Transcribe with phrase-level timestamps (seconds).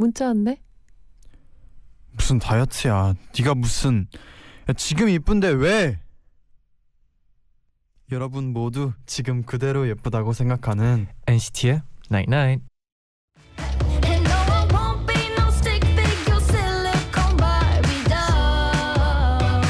[0.00, 0.56] 문자 왔네.
[2.12, 3.14] 무슨 다이어트야?
[3.38, 4.06] 네가 무슨
[4.68, 6.00] 야, 지금 이쁜데 왜?
[8.10, 12.64] 여러분 모두 지금 그대로 예쁘다고 생각하는 NCT의 Night Night.
[14.02, 19.62] And no, I won't be no stick figure silicone Barbie doll.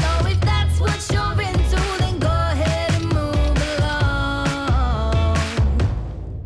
[0.00, 5.36] So if that's what you're into, then go ahead and move along.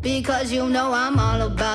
[0.01, 1.70] Because you know I'm all about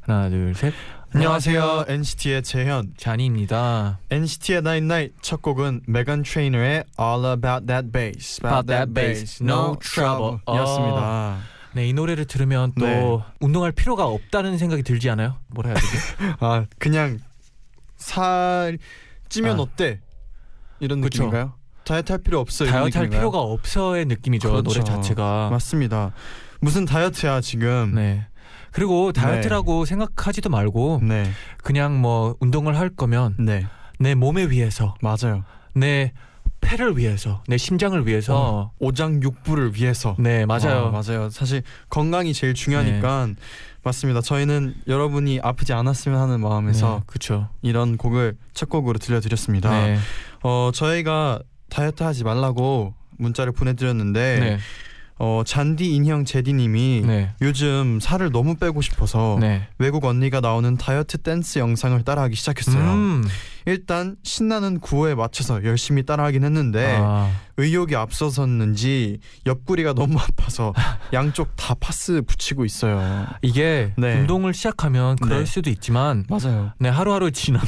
[0.00, 0.72] 하나 둘 셋.
[1.14, 3.98] 안녕하세요 NCT의 재현 잔이입니다.
[4.10, 9.76] NCT의 Night Night 첫 곡은 메간 트레이너의 All About That Bass About That Bass, No
[9.80, 10.38] Trouble.
[10.48, 11.38] 였습니다
[11.74, 13.18] 네, 이 노래를 들으면 또 네.
[13.40, 15.36] 운동할 필요가 없다는 생각이 들지 않아요?
[15.48, 15.96] 뭐라 해야 되지?
[16.40, 17.18] 아 그냥
[17.96, 18.78] 살
[19.28, 19.62] 찌면 아.
[19.62, 20.00] 어때?
[20.80, 21.24] 이런 그쵸.
[21.24, 21.54] 느낌인가요?
[21.84, 23.08] 다이어트 할 필요 없어 다이어트 할?
[23.08, 24.50] 필요가 없어의 느낌이죠.
[24.50, 24.62] 그렇죠.
[24.62, 25.48] 노래 자체가.
[25.50, 26.12] 맞습니다
[26.60, 28.26] 무슨 다이어트야 지금 네.
[28.72, 31.30] 그리고 다이어트라고 생각하지도 말고 네,
[31.62, 33.66] 그냥 뭐 운동을 할 거면 네
[33.98, 36.12] 내 몸에 위해서 맞아요 내
[36.60, 41.30] 폐를 위해서 내 심장을 위해서 오장육부를 위해서 네 맞아요 아, 맞아요.
[41.30, 43.28] 사실 건강이 제일 중요하니까
[43.84, 44.20] 맞습니다.
[44.20, 49.70] 저희는 여러분이 아프지 않았으면 하는 마음에서 그렇죠 이런 곡을 첫 곡으로 들려드렸습니다.
[49.70, 49.98] 네.
[50.42, 54.58] 어 저희가 다이어트 하지 말라고 문자를 보내드렸는데 네.
[55.18, 57.30] 어 잔디 인형 제디님이 네.
[57.42, 59.66] 요즘 살을 너무 빼고 싶어서 네.
[59.78, 62.82] 외국 언니가 나오는 다이어트 댄스 영상을 따라하기 시작했어요.
[62.82, 63.24] 음.
[63.68, 70.72] 일단 신나는 구호에 맞춰서 열심히 따라하긴 했는데 아, 의욕이 앞서섰는지 옆구리가 너무 아파서
[71.12, 73.26] 양쪽 다 파스 붙이고 있어요.
[73.42, 74.20] 이게 네.
[74.20, 75.44] 운동을 시작하면 그럴 네.
[75.44, 76.72] 수도 있지만 맞아요.
[76.78, 77.66] 네 하루하루 지나면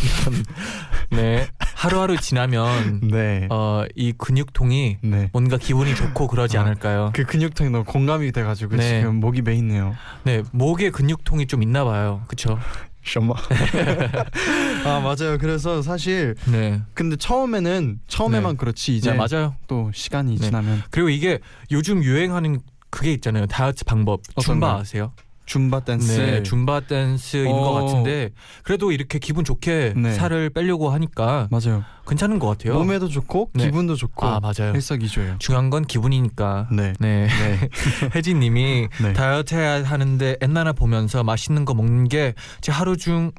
[1.12, 3.46] 네 하루하루 지나면 네.
[3.50, 5.28] 어 이 근육통이 네.
[5.32, 7.10] 뭔가 기분이 좋고 그러지 아, 않을까요?
[7.14, 9.00] 그 근육통이 너무 공감이 돼가지고 네.
[9.00, 9.94] 지금 목이 메있네요.
[10.24, 12.22] 네 목에 근육통이 좀 있나 봐요.
[12.28, 12.58] 그렇죠?
[13.04, 13.34] 셔마.
[14.84, 15.38] 아 맞아요.
[15.38, 16.82] 그래서 사실 네.
[16.94, 18.56] 근데 처음에는 처음에만 네.
[18.56, 19.54] 그렇지 이제 네 맞아요.
[19.66, 20.46] 또 시간이 네.
[20.46, 21.38] 지나면 그리고 이게
[21.70, 22.60] 요즘 유행하는
[22.90, 23.46] 그게 있잖아요.
[23.46, 24.22] 다이어트 방법.
[24.60, 24.80] 거요?
[24.80, 25.12] 아세요?
[25.50, 26.12] 줌바 댄스.
[26.20, 27.52] 네, 줌바 댄스인 어.
[27.60, 28.30] 것 같은데
[28.62, 30.14] 그래도 이렇게 기분 좋게 네.
[30.14, 31.82] 살을 빼려고 하니까 맞아요.
[32.06, 32.74] 괜찮은 것 같아요.
[32.74, 33.64] 몸에도 좋고 네.
[33.64, 34.72] 기분도 좋고 아 맞아요.
[34.74, 35.36] 일석이조예요.
[35.40, 36.68] 중요한 건 기분이니까.
[36.70, 36.92] 네.
[37.00, 37.26] 네.
[37.26, 37.68] 네.
[38.14, 39.12] 혜진님이 네.
[39.12, 43.32] 다이어트 해야 하는데 엔나나 보면서 맛있는 거 먹는 게 제 하루 중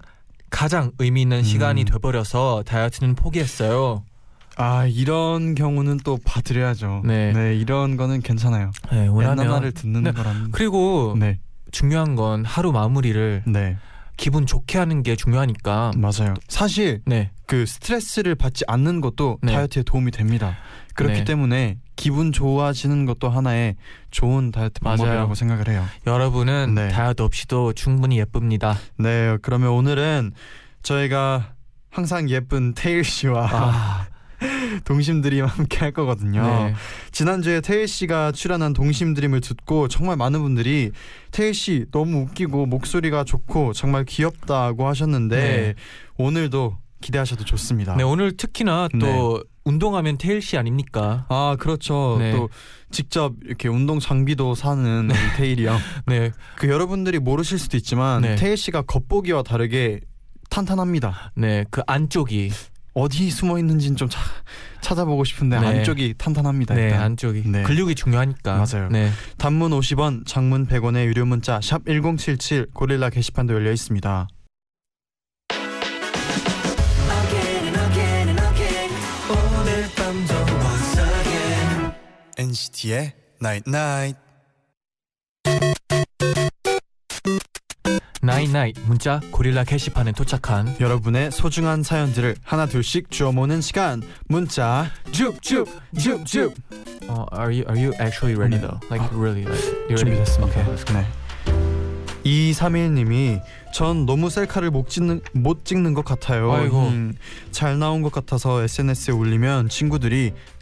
[0.50, 1.85] 가장 의미 있는 시간이 음.
[1.85, 4.03] 돼버려서 다이어트는 포기했어요.
[4.57, 7.03] 아 이런 경우는 또 봐드려야죠.
[7.05, 7.55] 네.
[7.55, 8.71] 이런 거는 괜찮아요.
[8.91, 10.11] 네, 왜냐면 듣는 네.
[10.11, 10.51] 거라는.
[10.51, 11.39] 그리고 네.
[11.71, 13.77] 중요한 건 하루 마무리를 네.
[14.17, 15.91] 기분 좋게 하는 게 중요하니까.
[15.95, 16.35] 맞아요.
[16.47, 19.53] 사실 네, 그 스트레스를 받지 않는 것도 네.
[19.53, 20.57] 다이어트에 도움이 됩니다.
[20.93, 21.23] 그렇기 네.
[21.23, 23.75] 때문에 기분 좋아지는 것도 하나의
[24.11, 24.97] 좋은 다이어트 맞아요.
[24.97, 25.85] 방법이라고 생각을 해요.
[26.05, 26.89] 여러분은 네.
[26.89, 28.75] 다이어트 없이도 충분히 예쁩니다.
[28.97, 30.33] 네, 그러면 오늘은
[30.83, 31.53] 저희가
[31.89, 34.07] 항상 예쁜 테일 씨와 아,
[34.85, 36.41] 동심드림 함께 할 거거든요.
[36.41, 36.74] 네.
[37.12, 40.91] 지난주에 테일 씨가 출연한 동심드림을 듣고 정말 많은 분들이
[41.31, 45.74] 테일 씨 너무 웃기고 목소리가 좋고 정말 귀엽다고 하셨는데 네.
[46.18, 47.96] 오늘도 기대하셔도 좋습니다.
[47.96, 51.25] 네, 오늘 특히나 또 운동하면 테일 씨 아닙니까?
[51.30, 52.18] 아 그렇죠.
[52.19, 52.31] 네.
[52.31, 52.50] 또
[52.91, 55.78] 직접 이렇게 운동 장비도 사는 테일이 형.
[56.07, 58.35] 네, 그 여러분들이 모르실 수도 있지만 네.
[58.35, 60.00] 테일 씨가 겉보기와 다르게
[60.50, 61.31] 탄탄합니다.
[61.35, 62.51] 네, 그 안쪽이
[62.94, 64.19] 어디 숨어 있는지는 좀 차,
[64.81, 65.68] 찾아보고 싶은데 네.
[65.68, 66.75] 안쪽이 탄탄합니다.
[66.75, 67.01] 네, 일단.
[67.01, 67.63] 안쪽이 네.
[67.63, 68.57] 근육이 중요하니까.
[68.57, 68.89] 맞아요.
[68.89, 69.12] 네.
[69.38, 74.27] 단문 50원, 장문 100원의 유료 문자 샵 #1077 고릴라 게시판도 열려 있습니다.
[82.38, 84.18] NCT의 Night Night.
[88.24, 94.03] night night 문자 고릴라 게시판에 도착한 여러분의 소중한 사연들을 하나 둘씩 주워 모으는 시간.
[94.27, 96.53] 문자 줍줍 줍줍.
[97.07, 98.62] 어, are you are you actually ready 네.
[98.62, 98.79] though?
[98.91, 100.23] Like really like you ready?
[100.23, 100.62] 준비됐습니다.
[100.62, 100.94] Okay.
[100.94, 101.07] 네.
[102.23, 103.41] 2231님이
[103.73, 106.51] 전 너무 셀카를 못 찍는 못 찍는 것 같아요.
[106.53, 106.79] 아이고.
[106.89, 107.13] 음,
[107.50, 110.33] 잘 나온 것 같아서 SNS에 올리면 친구들이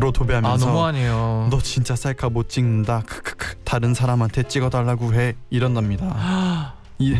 [0.00, 1.48] 아 도배하면서 너무하네요.
[1.50, 3.02] 너 진짜 셀카 못 찍는다.
[3.06, 3.37] 크크크.
[3.68, 5.34] 다른 사람한테 찍어달라고 해.
[5.50, 6.74] 이런답니다.
[6.98, 7.14] 이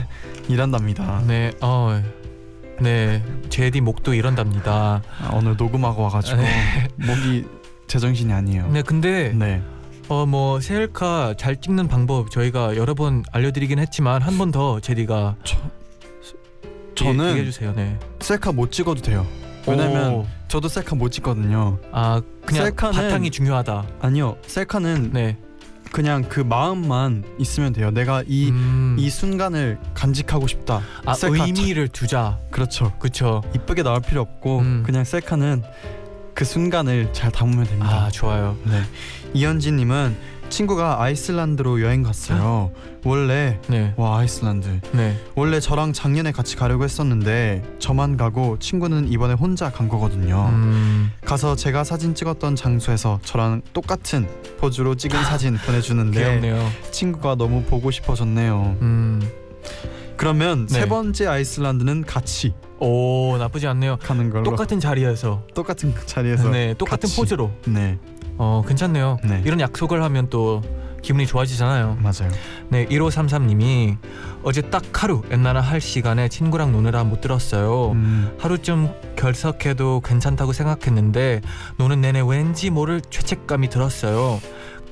[0.48, 1.22] 이란답니다.
[1.26, 2.02] 네, 어,
[2.80, 5.02] 네, 제디 목도 이런답니다.
[5.20, 6.40] 아, 오늘 녹음하고 와가지고
[6.96, 7.44] 목이
[7.86, 8.66] 제정신이 아니에요.
[8.72, 9.62] 네, 근데 네.
[10.08, 15.36] 어 뭐 셀카 잘 찍는 방법 저희가 여러 번 알려드리긴 했지만 한 번 더 제디가
[16.94, 17.74] 저는 얘기해 주세요.
[17.76, 17.98] 네.
[18.20, 19.26] 셀카 못 찍어도 돼요.
[19.66, 21.78] 왜냐면 오, 저도 셀카 못 찍거든요.
[21.92, 23.84] 아 그냥 셀카는- 바탕이 중요하다.
[24.00, 25.36] 아니요, 셀카는 네.
[25.92, 27.90] 그냥 그 마음만 있으면 돼요.
[27.90, 30.82] 내가 이이 음, 순간을 간직하고 싶다.
[31.04, 32.38] 아 셀카 의미를 두자.
[32.50, 32.92] 그렇죠.
[32.98, 33.42] 그쵸.
[33.54, 34.82] 이쁘게 나올 필요 없고 음.
[34.84, 35.62] 그냥 셀카는
[36.34, 38.04] 그 순간을 잘 담으면 됩니다.
[38.04, 38.56] 아 좋아요.
[38.64, 38.82] 네.
[39.34, 40.16] 이현진님은
[40.48, 42.72] 친구가 아이슬란드로 여행 갔어요.
[43.04, 45.16] 원래 네, 와 아이슬란드 네.
[45.34, 50.48] 원래 저랑 작년에 같이 가려고 했었는데 저만 가고 친구는 이번에 혼자 간 거거든요.
[50.50, 54.28] 음, 가서 제가 사진 찍었던 장소에서 저랑 똑같은
[54.58, 56.68] 포즈로 찍은 사진 보내주는데 귀엽네요.
[56.90, 58.76] 친구가 너무 보고 싶어졌네요.
[58.80, 59.22] 음,
[60.16, 60.80] 그러면 네.
[60.80, 63.98] 세 번째 아이슬란드는 같이 오 나쁘지 않네요.
[64.00, 67.16] 가는 걸로 똑같은 자리에서, 똑같은 자리에서 네, 똑같은 같이.
[67.16, 67.50] 포즈로.
[67.66, 67.98] 네
[68.38, 69.18] 어 괜찮네요.
[69.24, 69.42] 네.
[69.44, 70.62] 이런 약속을 하면 또
[71.02, 71.98] 기분이 좋아지잖아요.
[72.00, 72.30] 맞아요.
[72.70, 73.96] 네, 1533님이
[74.42, 77.92] 어제 딱 하루 엔나나 할 시간에 친구랑 노느라 못 들었어요.
[77.92, 81.40] 음, 하루쯤 결석해도 괜찮다고 생각했는데
[81.78, 84.40] 노는 내내 왠지 모를 죄책감이 들었어요.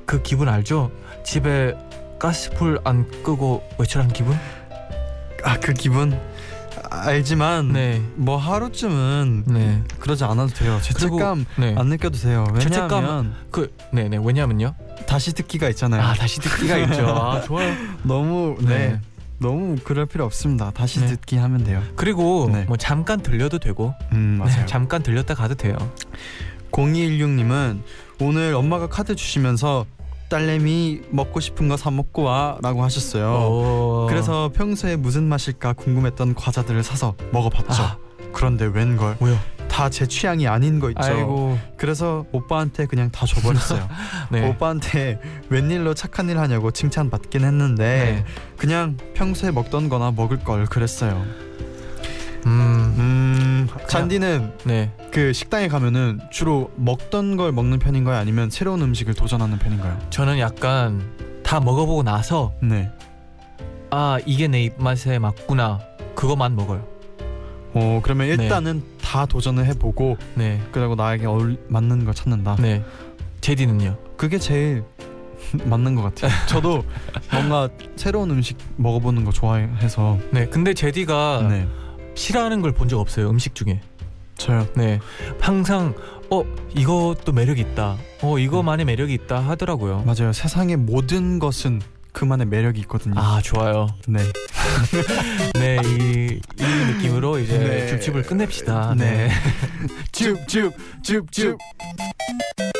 [0.04, 0.90] 그 기분 알죠?
[1.24, 1.74] 집에
[2.18, 4.36] 가스불 안 끄고 외출한 기분?
[5.44, 6.18] 아 그 기분
[6.90, 10.78] 알지만 네, 뭐 하루쯤은 네, 그러지 않아도 돼요.
[10.82, 11.74] 죄책감 네.
[11.76, 12.46] 안 느껴도 돼요.
[12.54, 14.18] 왜냐하면 그, 네, 네.
[14.22, 14.74] 왜냐면요?
[15.06, 16.02] 다시 듣기가 있잖아요.
[16.02, 17.06] 아 다시 듣기가 있죠.
[17.16, 17.74] 아 좋아요.
[18.02, 18.66] 너무 네.
[18.68, 19.00] 네.
[19.38, 20.70] 너무 그럴 필요 없습니다.
[20.70, 21.06] 다시 네.
[21.08, 21.82] 듣기 하면 돼요.
[21.94, 22.64] 그리고 네.
[22.64, 24.66] 뭐 잠깐 들려도 되고, 음 네, 맞아요.
[24.66, 25.76] 잠깐 들렸다 가도 돼요.
[26.72, 27.80] 0216님은
[28.20, 29.86] 오늘 엄마가 카드 주시면서
[30.28, 33.26] 딸내미 먹고 싶은 거 사 먹고 와라고 하셨어요.
[33.32, 34.06] 오.
[34.08, 37.82] 그래서 평소에 무슨 맛일까 궁금했던 과자들을 사서 먹어봤죠.
[37.82, 37.98] 아,
[38.32, 39.38] 그런데 웬걸 뭐요?
[39.68, 41.02] 다 제 취향이 아닌 거 있죠.
[41.02, 43.86] 아이고, 그래서 오빠한테 그냥 다 줘버렸어요.
[44.32, 44.48] 네.
[44.48, 45.20] 오빠한테
[45.50, 48.24] 웬일로 착한 일 하냐고 칭찬 받긴 했는데 네.
[48.56, 51.22] 그냥 평소에 먹던 거나 먹을 걸 그랬어요.
[52.46, 54.92] 음, 음, 잔디는 네.
[55.10, 58.16] 그 식당에 가면은 주로 먹던 걸 먹는 편인가요?
[58.16, 59.98] 아니면 새로운 음식을 도전하는 편인가요?
[60.10, 61.02] 저는 약간
[61.42, 62.90] 다 먹어보고 나서 네.
[63.90, 65.80] 아 이게 내 입맛에 맞구나
[66.14, 66.86] 그것만 먹어요.
[67.74, 72.56] 어 그러면 일단은 다 도전을 해보고 네, 그리고 나에게 어울 맞는 걸 찾는다.
[72.60, 72.84] 네.
[73.40, 73.96] 제디는요?
[74.16, 74.84] 그게 제일
[75.64, 76.30] 맞는 것 같아요.
[76.46, 76.84] 저도
[77.30, 80.18] 뭔가 새로운 음식 먹어보는 거 좋아해서.
[80.30, 80.46] 네.
[80.46, 81.68] 근데 제디가 네.
[82.16, 83.80] 싫어하는 걸 본 적 없어요 음식 중에.
[84.36, 84.66] 저요.
[84.74, 84.98] 네.
[85.40, 85.94] 항상
[86.30, 87.96] 어 이것도 매력 있다.
[88.22, 90.02] 어 이거만의 매력이 있다 하더라고요.
[90.04, 90.32] 맞아요.
[90.32, 91.80] 세상의 모든 것은
[92.12, 93.14] 그만의 매력이 있거든요.
[93.18, 93.86] 아 좋아요.
[94.08, 94.20] 네.
[95.54, 97.86] 네, 이, 이 느낌으로 이제 네.
[97.88, 98.94] 줍줍을 끝냅시다.
[98.96, 99.28] 네.
[99.28, 99.30] 네.
[100.12, 100.72] 줍줍
[101.02, 101.58] 줍줍.
[101.58, 102.75] 저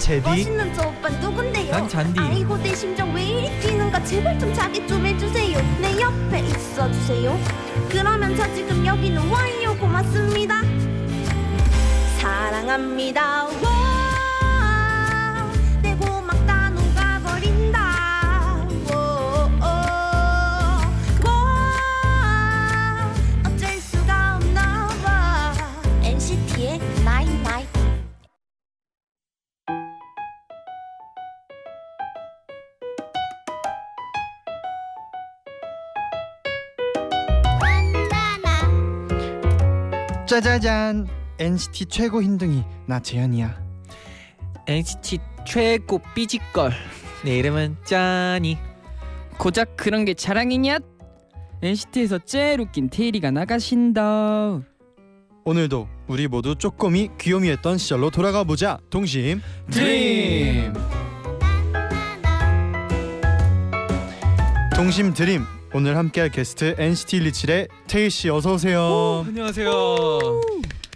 [0.00, 0.28] 제디.
[0.28, 1.70] 멋있는 저 오빠 누군데요?
[1.70, 2.18] 난 잔디.
[2.18, 7.38] 아이고 내 심장 왜 이리 뛰는가 제발 좀 자기 좀 해주세요 내 옆에 있어주세요
[7.90, 10.62] 그러면 저 지금 여기는 와요 고맙습니다
[12.18, 13.46] 사랑합니다
[40.30, 41.08] 짜자잔.
[41.40, 43.60] NCT 최고 흰둥이 나 재현이야.
[44.68, 46.70] NCT 최고 삐지걸.
[47.24, 48.56] 내 이름은 짠이.
[49.38, 50.78] 고작 그런 게 자랑이냐?
[51.62, 54.60] NCT에서 제일 웃긴 테일이가 나가신다.
[55.44, 58.78] 오늘도 우리 모두 쪼꼬미 귀요미했던 시절로 돌아가 보자.
[58.88, 60.72] 동심 드림.
[64.76, 65.59] 동심 드림.
[65.72, 69.24] 오늘 함께할 게스트 NCT 127의 테일 씨 어서 오세요.
[69.26, 69.70] 안녕하세요.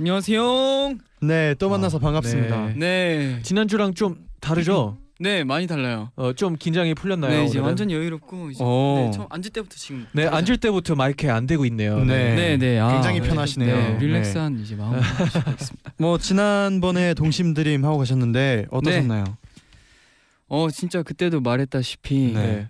[0.01, 0.95] 안녕하세요.
[1.23, 2.67] 네, 또 만나서 반갑습니다.
[2.71, 2.75] 네.
[2.77, 3.39] 네.
[3.43, 4.99] 지난주랑 좀 다르죠?
[5.21, 6.11] 네, 많이 달라요.
[6.17, 7.31] 어, 좀 긴장이 풀렸나요?
[7.31, 7.65] 네, 이제 오늘은?
[7.65, 8.97] 완전 여유롭고 이제 오.
[8.97, 10.37] 네, 처음 앉을 때부터 지금 네, 다르죠?
[10.37, 12.01] 앉을 때부터 마이크에 안 대고 있네요.
[12.05, 12.35] 네.
[12.35, 12.81] 네, 네.
[12.81, 13.29] 아, 굉장히 네.
[13.29, 13.77] 편하시네요.
[13.77, 13.99] 네, 네.
[14.01, 15.93] 릴렉스한 이제 마음 하겠습니다.
[15.99, 19.25] 뭐 지난번에 동심 드림 하고 가셨는데 어떠셨나요?
[20.49, 22.69] 어 진짜 그때도 말했다시피 네.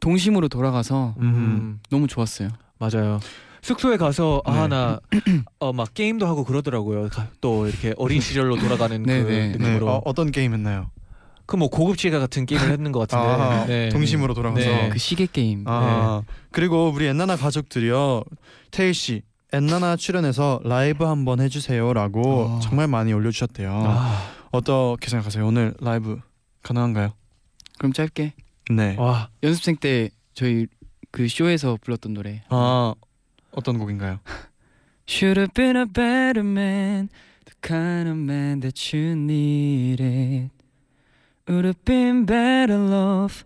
[0.00, 1.80] 동심으로 돌아가서 음.
[1.90, 2.48] 너무 좋았어요.
[2.78, 3.20] 맞아요.
[3.62, 4.52] 숙소에 가서 네.
[4.52, 5.00] 아나
[5.58, 7.08] 어 막 게임도 하고 그러더라고요.
[7.08, 9.48] 가- 또 이렇게 어린 시절로 돌아가는 그 네, 네.
[9.48, 9.48] 네.
[9.58, 9.88] 느낌으로.
[9.90, 10.90] 어, 어떤 게임 했나요?
[11.46, 13.24] 그 뭐 고급 시계 같은 게임을 했는 것 같은데.
[13.24, 13.88] 아, 네.
[13.90, 14.66] 동심으로 돌아가서.
[14.68, 14.88] 네.
[14.90, 15.62] 그 시계 게임.
[15.66, 16.22] 아
[16.52, 18.22] 그리고 우리 엔나나 가족들이요
[18.72, 19.22] 태일 씨
[19.52, 22.60] 엔나나 출연해서 라이브 한번 해주세요라고 아.
[22.60, 23.70] 정말 많이 올려주셨대요.
[23.72, 25.46] 아, 어떻게 생각하세요?
[25.46, 26.18] 오늘 라이브
[26.62, 27.12] 가능한가요?
[27.78, 28.34] 그럼 짧게
[28.70, 28.96] 네.
[28.98, 30.66] 와 연습생 때 저희
[31.10, 32.42] 그 쇼에서 불렀던 노래.
[32.48, 32.94] 아
[33.52, 34.20] 어떤 곡인가요?
[35.08, 37.08] Should have been a better man,
[37.44, 40.50] the kind of man that you needed.
[41.48, 43.44] Would have been better love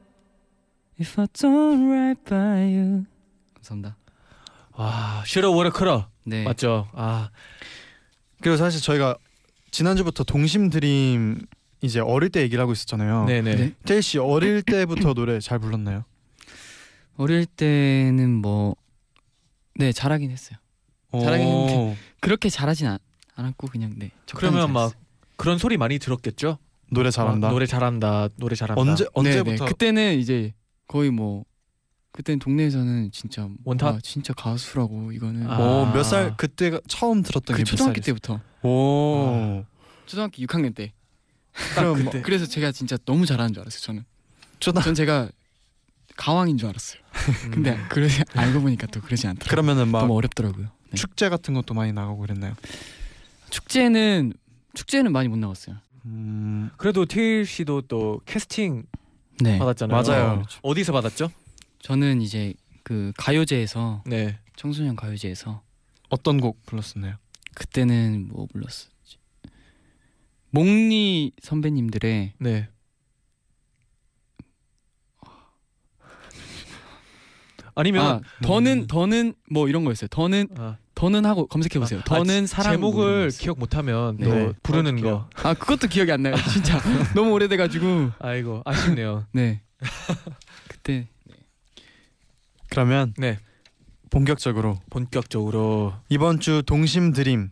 [0.99, 3.05] if I done right by you.
[3.57, 3.97] 감사합니다.
[4.73, 6.45] 와 싫어 워려 크러 네.
[6.45, 6.89] 맞죠?
[6.95, 7.29] 아
[8.41, 9.17] 그리고 사실 저희가
[9.71, 11.47] 지난주부터 동심 드림
[11.83, 13.25] 이제 어릴 때 얘기를 하고 있었잖아요.
[13.25, 13.57] 네네.
[13.57, 13.73] 네.
[13.85, 16.05] 태일 씨 어릴 때부터 노래 잘 불렀나요?
[17.17, 18.77] 어릴 때는 뭐
[19.77, 20.59] 네, 잘하긴 했어요.
[21.13, 21.47] 잘하긴.
[21.47, 21.97] 했는데.
[22.21, 22.99] 그렇게 잘하진 않,
[23.35, 24.11] 않았고 그냥 네.
[24.35, 25.01] 그러면 막 잘했어요.
[25.37, 26.59] 그런 소리 많이 들었겠죠?
[26.93, 27.49] 노래 잘한다.
[27.49, 28.29] 어, 노래 잘한다.
[28.37, 28.81] 노래 잘한다.
[28.81, 29.71] 언제 네, 언제부터 네.
[29.71, 30.53] 그때는 이제
[30.87, 31.45] 거의 뭐
[32.13, 33.95] 그때는 동네에서는 진짜 원탑?
[33.95, 35.59] 아, 진짜 가수라고 이거는 아.
[35.59, 38.01] 어, 몇살 그때가 처음 들었던 그 초등학교?
[38.01, 39.65] 때부터 오.
[40.07, 40.93] 초등학교 6학년 때
[41.75, 42.23] 그럼 그때.
[42.23, 44.05] 그래서 제가 진짜 너무 잘하는 줄 알았어요 저는
[44.61, 45.31] 초등 전 제가
[46.17, 47.01] 가왕인 줄 알았어요
[47.47, 47.51] 음.
[47.51, 50.97] 근데 그러지 알고 보니까 또 그러지 않더라고요 그러면은 막 너무 어렵더라고요 네.
[50.97, 52.55] 축제 같은 것도 많이 나가고 그랬나요?
[53.51, 54.33] 축제는
[54.75, 55.77] 축제는 많이 못 나갔어요
[56.07, 58.85] 음, 그래도 테일 씨도 또 캐스팅
[59.43, 60.03] 네 받았잖아요.
[60.03, 60.43] 맞아요.
[60.63, 61.31] 어디서 받았죠?
[61.81, 62.53] 저는 이제
[62.83, 64.39] 그 가요제에서 네.
[64.57, 65.63] 청소년 가요제에서
[66.11, 67.17] 어떤 곡 불렀었나요?
[67.55, 68.89] 그때는 뭐 불렀었
[70.51, 72.69] 지 몽니 선배님들의 네.
[77.75, 82.47] 아니면 아 더는 더는 뭐 이런 거였어요 더는 아, 더는 하고 검색해 보세요 더는 아,
[82.47, 84.53] 사랑 제목을 기억 못하면 또 네.
[84.63, 85.01] 부르는.
[85.01, 85.29] 거.
[85.37, 86.79] 아 그것도 기억이 안 나요 진짜
[87.15, 89.27] 너무 오래돼가지고 아이고 아쉽네요.
[89.33, 89.63] 네
[90.69, 91.09] 그때
[92.69, 93.39] 그러면 네.
[94.11, 97.51] 본격적으로 본격적으로 이번 주 동심 DREAM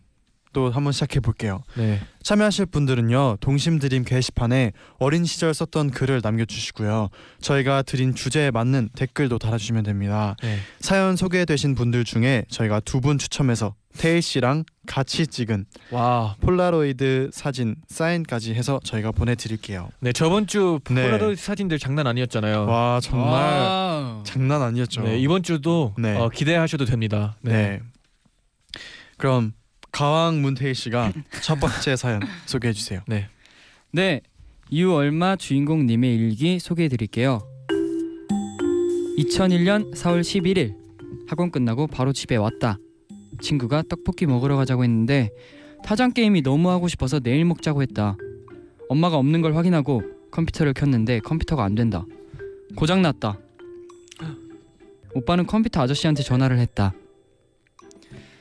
[0.51, 1.61] 또 한번 시작해 볼게요.
[1.77, 1.99] 네.
[2.23, 9.37] 참여하실 분들은요 동심 DREAM 게시판에 어린 시절 썼던 글을 남겨주시고요 저희가 드린 주제에 맞는 댓글도
[9.39, 10.35] 달아주시면 됩니다.
[10.41, 10.57] 네.
[10.79, 16.35] 사연 소개되신 분들 중에 저희가 두 분 추첨해서 태일 씨랑 같이 찍은 와.
[16.41, 19.89] 폴라로이드 사진 사인까지 해서 저희가 보내드릴게요.
[19.99, 21.03] 네 저번 주 네.
[21.03, 22.65] 폴라로이드 사진들 장난 아니었잖아요.
[22.65, 24.21] 와 정말 와.
[24.25, 25.01] 장난 아니었죠.
[25.03, 26.17] 네 이번 주도 네.
[26.17, 27.35] 어, 기대하셔도 됩니다.
[27.41, 27.51] 네.
[27.51, 27.79] 네.
[29.17, 29.53] 그럼
[29.91, 33.01] 가왕 문태희 씨가 첫 번째 사연 소개해 주세요.
[33.91, 34.21] 네,
[34.71, 37.39] 유얼마 주인공 님의 일기 소개해 드릴게요.
[39.17, 40.75] 2001년 4월 11일
[41.27, 42.77] 학원 끝나고 바로 집에 왔다.
[43.41, 45.29] 친구가 떡볶이 먹으러 가자고 했는데
[45.83, 48.15] 타장 게임이 너무 하고 싶어서 내일 먹자고 했다.
[48.89, 52.05] 엄마가 없는 걸 확인하고 컴퓨터를 켰는데 컴퓨터가 안 된다.
[52.75, 53.39] 고장 났다.
[55.15, 56.93] 오빠는 컴퓨터 아저씨한테 전화를 했다.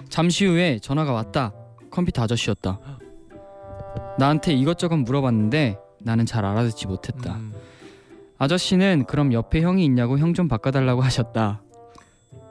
[0.08, 1.52] 잠시 후에 전화가 왔다.
[1.90, 2.78] 컴퓨터 아저씨였다.
[4.18, 7.34] 나한테 이것저것 물어봤는데 나는 잘 알아듣지 못했다.
[7.36, 7.52] 음,
[8.38, 11.62] 아저씨는 그럼 옆에 형이 있냐고 형 좀 바꿔달라고 하셨다.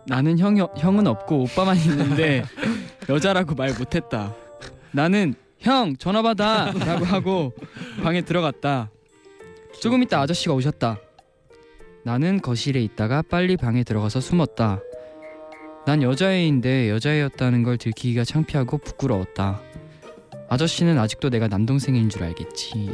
[0.07, 2.43] 나는 형이 형은 없고 오빠만 있는데
[3.09, 4.33] 여자라고 말 못했다.
[4.91, 7.53] 나는 형 전화 받아 라고 하고
[8.03, 8.89] 방에 들어갔다.
[9.81, 10.97] 조금 있다 아저씨가 오셨다.
[12.03, 14.79] 나는 거실에 있다가 빨리 방에 들어가서 숨었다.
[15.87, 19.61] 난 여자애인데 여자애였다는 걸 들키기가 창피하고 부끄러웠다.
[20.49, 22.89] 아저씨는 아직도 내가 남동생인 줄 알겠지.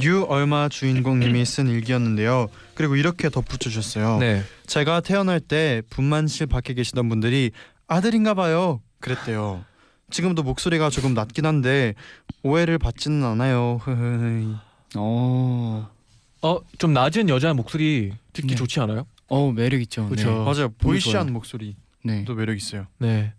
[0.00, 2.48] 유 얼마 주인공님이 쓴 일기였는데요.
[2.72, 4.16] 그리고 이렇게 덧붙여 주셨어요.
[4.16, 4.42] 네.
[4.66, 7.50] 제가 태어날 때 분만실 밖에 계시던 분들이
[7.88, 8.80] 아들인가 봐요.
[9.00, 9.62] 그랬대요.
[10.08, 11.92] 지금도 목소리가 조금 낮긴 한데
[12.42, 13.78] 오해를 받지는 않아요.
[13.82, 14.54] 흐흐.
[14.96, 15.90] 어,
[16.42, 18.54] 어 좀 낮은 여자 목소리 듣기 네.
[18.56, 19.06] 좋지 않아요?
[19.28, 20.08] 어 매력 있죠.
[20.08, 20.30] 그쵸.
[20.30, 20.44] 네.
[20.44, 20.68] 맞아요.
[20.78, 21.32] 보이시한 좋아요.
[21.32, 22.24] 목소리도 네.
[22.36, 22.86] 매력 있어요.
[22.98, 23.32] 네.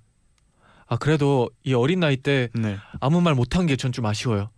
[0.88, 2.78] 아 그래도 이 어린 나이 때 네.
[3.00, 4.50] 아무 말 못한 게 전 좀 아쉬워요.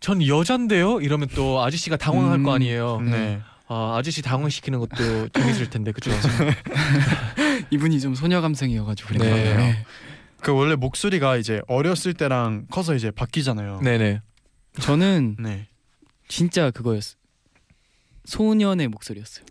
[0.00, 1.00] 전 여잔데요?
[1.00, 3.00] 이러면 또 아저씨가 당황할 음, 거 아니에요.
[3.00, 3.40] 네.
[3.68, 6.10] 아 아저씨 당황시키는 것도 재밌을 텐데 그죠?
[7.70, 9.30] 이분이 좀 소녀 감성이어가지고 그런 네.
[9.30, 9.74] 것 같아요.
[10.40, 13.80] 그 원래 목소리가 이제 어렸을 때랑 커서 이제 바뀌잖아요.
[13.82, 14.20] 네네.
[14.80, 15.68] 저는 네.
[16.26, 17.14] 진짜 그거였어.
[18.24, 19.44] 소년의 목소리였어요.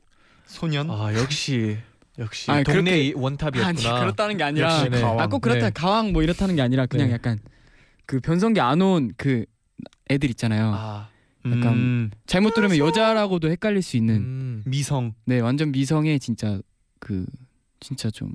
[0.45, 0.89] 소년.
[0.89, 1.77] 아 역시
[2.19, 3.67] 역시 아니, 동네 그렇게- 이 원탑이었구나.
[3.67, 5.01] 아니 그렇다는 게 아니라 역시 네.
[5.01, 5.19] 가왕.
[5.19, 5.71] 아꼭 그렇다 네.
[5.71, 7.13] 가왕 뭐 이렇다는 게 아니라 그냥 네.
[7.13, 7.39] 약간
[8.05, 9.45] 그 변성기 안 온 그
[10.09, 10.73] 애들 있잖아요.
[10.75, 11.09] 아,
[11.45, 14.63] 약간 음, 잘못 들으면 여자라고도 헷갈릴 수 있는 음.
[14.65, 15.13] 미성.
[15.25, 16.59] 네 완전 미성의 진짜
[16.99, 17.25] 그
[17.79, 18.33] 진짜 좀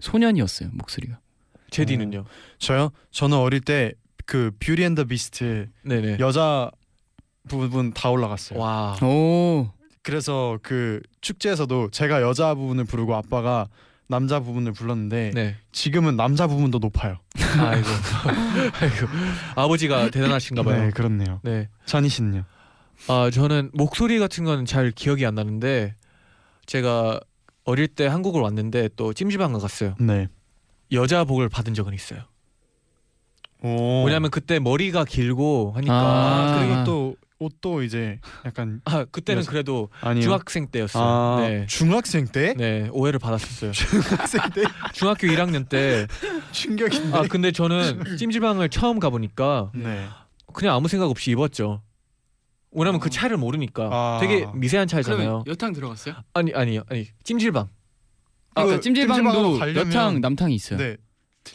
[0.00, 1.18] 소년이었어요 목소리가.
[1.70, 2.24] 제디는요?
[2.58, 2.90] 저요?
[3.10, 3.92] 저는 어릴 때
[4.26, 6.18] 그 뷰티 앤더 비스트 네네.
[6.20, 6.70] 여자
[7.56, 8.58] 부분 다 올라갔어요.
[8.58, 8.96] 와.
[9.02, 9.68] 오
[10.02, 13.68] 그래서 그 축제에서도 제가 여자 부분을 부르고 아빠가
[14.06, 15.56] 남자 부분을 불렀는데 네.
[15.72, 17.18] 지금은 남자 부분도 높아요.
[17.60, 17.86] 아이고.
[18.80, 19.06] 아이고.
[19.54, 20.84] 아버지가 대단하신가 봐요.
[20.84, 21.40] 네, 그렇네요.
[21.42, 21.68] 네.
[21.84, 22.44] 찬희 씨는요?
[23.08, 25.94] 아 저는 목소리 같은 건 잘 기억이 안 나는데
[26.66, 27.20] 제가
[27.64, 29.94] 어릴 때 한국을 왔는데 또 찜질방을 갔어요.
[30.00, 30.28] 네.
[30.92, 32.20] 여자 복을 받은 적은 있어요.
[33.62, 34.04] 오.
[34.04, 36.84] 왜냐면 그때 머리가 길고 하니까 아, 그리고 아.
[36.84, 40.22] 또 옷도 이제 약간 아 그때는 여자- 그래도 아니요.
[40.22, 41.02] 중학생 때였어요.
[41.04, 41.66] 아, 네.
[41.66, 42.54] 중학생 때?
[42.54, 43.70] 네 오해를 받았었어요.
[43.72, 46.06] 중학생 때 중학교 1학년 때.
[46.50, 47.16] 충격인데.
[47.16, 50.06] 아 근데 저는 찜질방을 처음 가보니까 네.
[50.52, 51.82] 그냥 아무 생각 없이 입었죠.
[52.72, 54.18] 왜냐면 그 차이를 모르니까 아.
[54.20, 55.44] 되게 미세한 차이잖아요.
[55.46, 56.14] 여탕 들어갔어요?
[56.34, 57.68] 아니 아니 아니 찜질방.
[58.54, 60.78] 아, 그그 찜질방도 가려면- 여탕 남탕이 있어요.
[60.78, 60.96] 네.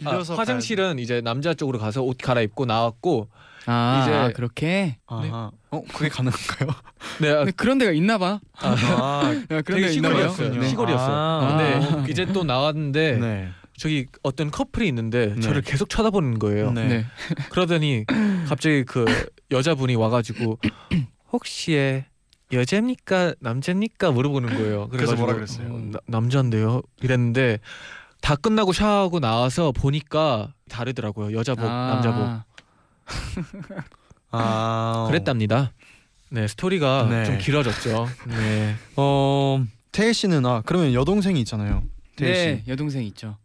[0.05, 3.29] 아, 들려서 화장실은 이제 남자 쪽으로 가서 옷 갈아입고 나왔고
[3.65, 4.97] 아, 이제- 아, 그렇게.
[5.07, 5.51] 아하.
[5.71, 6.69] 어 그게 가능한가요?
[7.21, 8.39] 네 아, 근데 그런 데가 있나 봐.
[8.59, 10.29] 아, 아, 아, 그런 되게 데가 있나 봐요.
[10.29, 10.61] 시골이었어요.
[10.61, 10.67] 네.
[10.69, 11.15] 시골이었어요.
[11.15, 11.57] 아.
[11.97, 13.49] 근데 이제 또 나왔는데 네.
[13.77, 15.41] 저기 어떤 커플이 있는데 네.
[15.41, 16.71] 저를 계속 쳐다보는 거예요.
[16.71, 16.87] 네.
[16.87, 17.05] 네.
[17.49, 18.05] 그러더니
[18.47, 19.05] 갑자기 그
[19.51, 20.59] 여자분이 와가지고
[21.31, 22.03] 혹시
[22.51, 24.87] 여자입니까 남자입니까 물어보는 거예요.
[24.89, 25.75] 그래서 뭐라 그래가지고 그랬어요?
[25.87, 26.81] 어, 나- 남자인데요.
[27.01, 27.59] 이랬는데
[28.21, 31.35] 다 끝나고 샤워하고 나와서 보니까 다르더라고요.
[31.37, 32.43] 여자복 아, 남자복
[34.31, 35.05] 아.
[35.09, 35.71] 그랬답니다.
[36.29, 37.25] 네 스토리가 네.
[37.25, 38.07] 좀 길어졌죠.
[38.27, 38.75] 네.
[38.95, 41.83] 어 태일 씨는 아 그러면 여동생이 있잖아요.
[42.15, 42.41] 태일 씨.
[42.41, 43.37] 네, 여동생 있죠.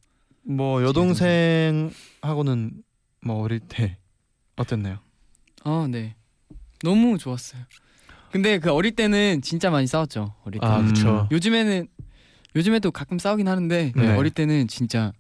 [0.43, 2.73] 뭐 여동생하고는
[3.23, 3.99] 뭐 어릴 때
[4.57, 4.99] 어땠나요?
[5.65, 6.15] 아, 네.
[6.83, 7.63] 너무 좋았어요.
[8.31, 10.35] 근데 그 어릴 때는 진짜 많이 싸웠죠.
[10.45, 10.67] 어릴 때.
[10.67, 10.87] 아 음.
[10.87, 11.29] 그렇죠.
[11.31, 11.89] 요즘에는
[12.57, 14.17] 요즘에도 가끔 싸우긴 하는데 네.
[14.17, 15.13] 어릴 때는 진짜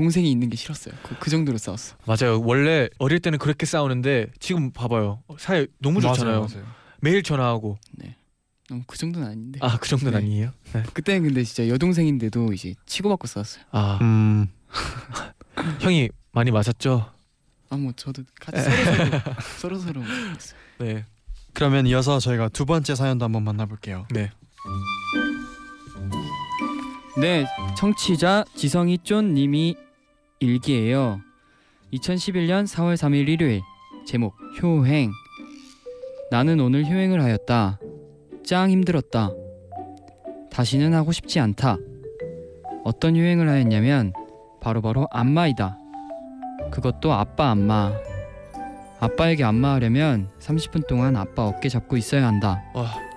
[0.00, 0.94] 동생이 있는 게 싫었어요.
[1.02, 1.94] 그, 그 정도로 싸웠어.
[2.06, 2.40] 맞아요.
[2.42, 5.22] 원래 어릴 때는 그렇게 싸우는데 지금 봐봐요.
[5.38, 6.40] 사이 너무 좋잖아요.
[6.40, 6.66] 맞아요, 맞아요.
[7.00, 7.78] 매일 전화하고.
[8.70, 9.58] 너무 그 정도는 아닌데.
[9.62, 10.24] 아 그 정도는 네.
[10.24, 10.52] 아니에요?
[10.72, 10.82] 네.
[10.94, 13.62] 그때는 근데 진짜 여동생인데도 이제 치고받고 싸웠어요.
[13.72, 14.48] 아 음.
[15.80, 17.12] 형이 많이 맞았죠?
[17.68, 19.20] 아 뭐 저도 같이 서로 서로
[19.58, 20.02] 서로 서로.
[20.78, 21.04] 네.
[21.52, 24.06] 그러면 이어서 저희가 두 번째 사연도 한번 만나볼게요.
[24.10, 24.30] 네.
[27.20, 27.44] 네,
[27.76, 29.76] 청취자 지성이 쫀 님이
[30.40, 31.20] 일기예요.
[31.92, 33.60] 2011년 4월 3일 일요일
[34.06, 35.12] 제목 효행
[36.30, 37.78] 나는 오늘 효행을 하였다.
[38.44, 39.30] 짱 힘들었다.
[40.50, 41.76] 다시는 하고 싶지 않다.
[42.84, 44.12] 어떤 효행을 하였냐면
[44.60, 45.78] 바로바로 안마이다.
[46.70, 47.92] 그것도 아빠 안마.
[49.00, 52.62] 아빠에게 안마하려면 30분 동안 아빠 어깨 잡고 있어야 한다.
[52.74, 53.10] 와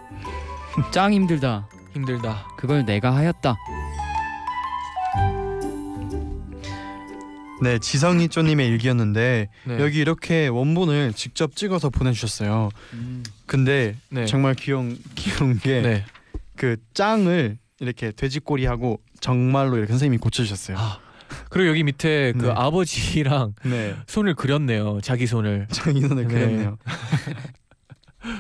[0.91, 1.67] 짱 힘들다.
[1.93, 2.47] 힘들다.
[2.57, 3.55] 그걸 내가 하였다.
[7.63, 9.79] 네, 지성이 쪼님의 일기였는데 네.
[9.79, 12.69] 여기 이렇게 원본을 직접 찍어서 보내주셨어요.
[13.45, 14.25] 근데 네.
[14.25, 16.05] 정말 귀여운 귀여운 게 네.
[16.57, 20.77] 그 짱을 이렇게 돼지꼬리하고 정말로 이렇게 선생님이 고쳐주셨어요.
[20.77, 20.99] 아
[21.49, 22.51] 그리고 여기 밑에 그 네.
[22.53, 24.99] 아버지랑 네, 손을 그렸네요.
[25.01, 25.67] 자기 손을.
[25.71, 26.33] 자기 손을 네.
[26.33, 26.77] 그렸네요.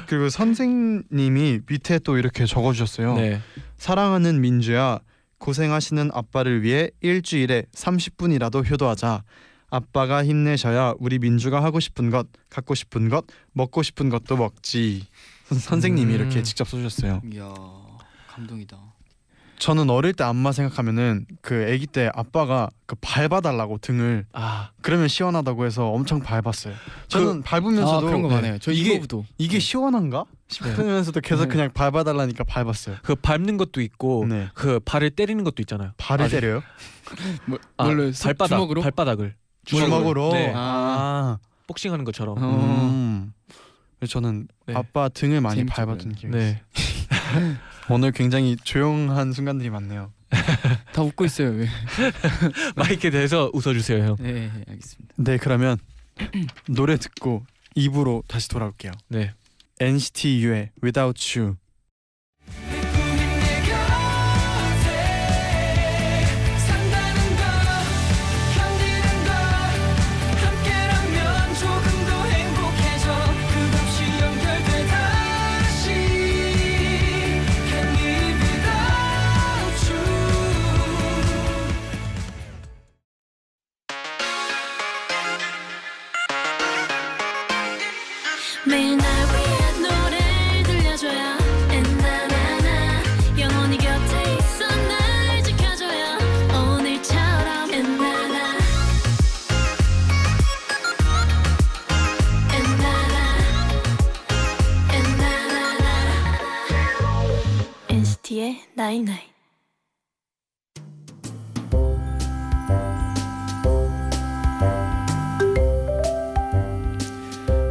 [0.07, 3.15] 그리고 선생님이 밑에 또 이렇게 적어주셨어요.
[3.15, 3.41] 네.
[3.77, 4.99] 사랑하는 민주야
[5.47, 9.23] 고생하시는 아빠를 위해 일주일에 30분이라도 효도하자.
[9.69, 15.05] 아빠가 힘내셔야 우리 민주가 하고 싶은 것, 갖고 싶은 것, 먹고 싶은 것도 먹지.
[15.45, 16.19] 선- 선생님이 음.
[16.21, 17.21] 이렇게 직접 써주셨어요.
[17.33, 17.53] 이야
[18.29, 18.77] 감동이다.
[19.59, 25.65] 저는 어릴 때 안마 생각하면은 그 아기 때 아빠가 그 밟아달라고 등을 아 그러면 시원하다고
[25.65, 26.73] 해서 엄청 밟았어요.
[27.09, 28.57] 저는 밟으면서도 아 그런 거 네, 많아요.
[28.59, 31.49] 저 이게- 이거부터 이게 시원한가 싶으면서도 계속 네.
[31.49, 32.97] 그냥 밟아달라니까 밟았어요.
[33.03, 34.49] 그 밟는 것도 있고 네.
[34.53, 35.91] 그 발을 때리는 것도 있잖아요.
[35.97, 36.61] 발을 때려요?
[37.45, 38.81] 뭐, 아, 뭘로 발바닥 주먹으로?
[38.81, 40.33] 발바닥을 주먹으로.
[40.33, 40.51] 네.
[40.55, 41.37] 아.
[41.67, 42.37] 복싱하는 것처럼.
[42.37, 42.89] 어.
[42.91, 43.33] 음.
[44.07, 44.73] 저는 네.
[44.75, 46.61] 아빠 등을 많이 재밌죠, 밟았던 기억이 네.
[46.75, 47.55] 있어요.
[47.89, 50.11] 오늘 굉장히 조용한 순간들이 많네요.
[50.93, 51.49] 다 웃고 있어요.
[51.51, 51.67] 왜?
[52.75, 54.15] 마이크에 대해서 웃어주세요 형.
[54.19, 55.13] 네 알겠습니다.
[55.17, 55.77] 네 그러면
[56.67, 57.45] 노래 듣고
[57.77, 58.91] 2부로 다시 돌아올게요.
[59.07, 59.33] 네.
[59.83, 61.57] NCT U의 Without You.
[108.33, 109.21] NCT의 night night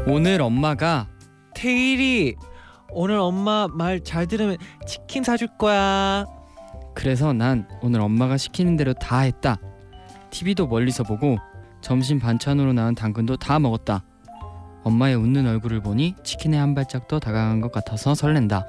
[0.06, 1.08] 오늘 엄마가
[1.54, 2.36] 태일이
[2.90, 6.26] 오늘 엄마 말 잘 들으면 치킨 사줄 거야.
[6.94, 9.56] 그래서 난 오늘 엄마가 시키는 대로 다 했다.
[10.30, 11.38] TV도 멀리서 보고
[11.80, 14.04] 점심 반찬으로 나온 당근도 다 먹었다.
[14.84, 18.66] 엄마의 웃는 얼굴을 보니 치킨에 한 발짝 더 다가간 것 같아서 설렌다.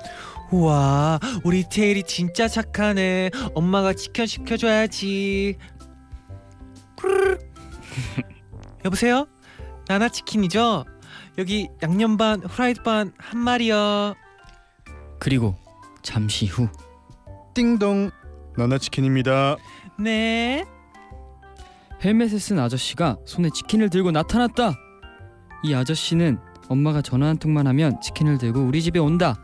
[0.51, 3.32] 우와 우리 테일이 진짜 착하네.
[3.56, 5.58] 엄마가 치킨 시켜줘야지.
[8.86, 9.27] 여보세요?
[9.88, 10.86] 나나 치킨이죠?
[11.38, 14.13] 여기 양념 반 후라이드 반 한 마리요.
[15.19, 15.56] 그리고
[16.01, 16.67] 잠시 후
[17.53, 18.12] 띵동
[18.58, 19.56] 나나치킨입니다.
[19.99, 20.65] 네.
[22.03, 24.73] 헬멧을 쓴 아저씨가 손에 치킨을 들고 나타났다.
[25.63, 29.36] 이 아저씨는 엄마가 전화 한 통만 하면 치킨을 들고 우리 집에 온다.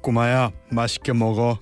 [0.00, 1.58] 꼬마야 맛있게 먹어.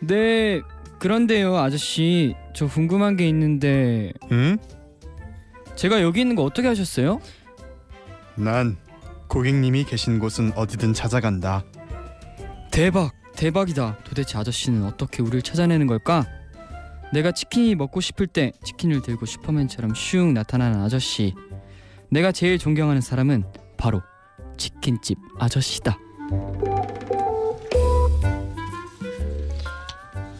[0.00, 0.60] 네,
[0.98, 4.58] 그런데요, 아저씨, 저 궁금한 게 있는데 응?
[5.76, 7.20] 제가 여기 있는 거 어떻게 하셨어요?
[8.36, 8.76] 난
[9.28, 11.64] 고객님이 계신 곳은 어디든 찾아간다.
[12.70, 13.98] 대박, 대박이다.
[14.04, 16.24] 도대체 아저씨는 어떻게 우리를 찾아내는 걸까?
[17.12, 21.34] 내가 치킨이 먹고 싶을 때 치킨을 들고 슈퍼맨처럼 슝 나타나는 아저씨.
[22.10, 23.44] 내가 제일 존경하는 사람은
[23.76, 24.02] 바로
[24.56, 25.98] 치킨집 아저씨다.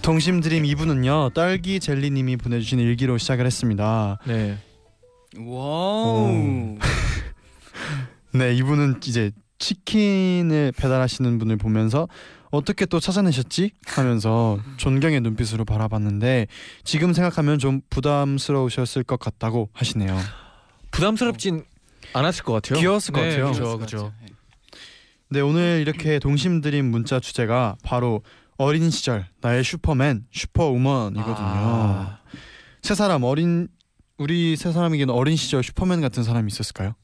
[0.04, 4.18] 동심 DREAM 2부는요 딸기 젤리님이 보내주신 일기로 시작을 했습니다.
[4.26, 4.58] 네.
[5.38, 6.76] wow.
[8.34, 12.06] 네 이분은 이제 치킨을 배달하시는 분을 보면서
[12.50, 16.48] 어떻게 또 찾아내셨지 하면서 존경의 눈빛으로 바라봤는데
[16.84, 20.14] 지금 생각하면 좀 부담스러우셨을 것 같다고 하시네요.
[20.90, 21.64] 부담스럽진
[22.12, 22.78] 않았을 것 같아요.
[22.78, 23.52] 귀여웠을 것 같아요.
[23.52, 24.12] 그죠, 그죠.
[25.30, 28.20] 네 오늘 이렇게 동심 드림 문자 주제가 바로
[28.56, 31.36] 어린 시절 나의 슈퍼맨 슈퍼우먼이거든요.
[31.36, 32.18] 아,
[32.82, 33.68] 세 사람 어린
[34.18, 36.94] 우리 세 사람에게는 어린 시절 슈퍼맨 같은 사람이 있었을까요?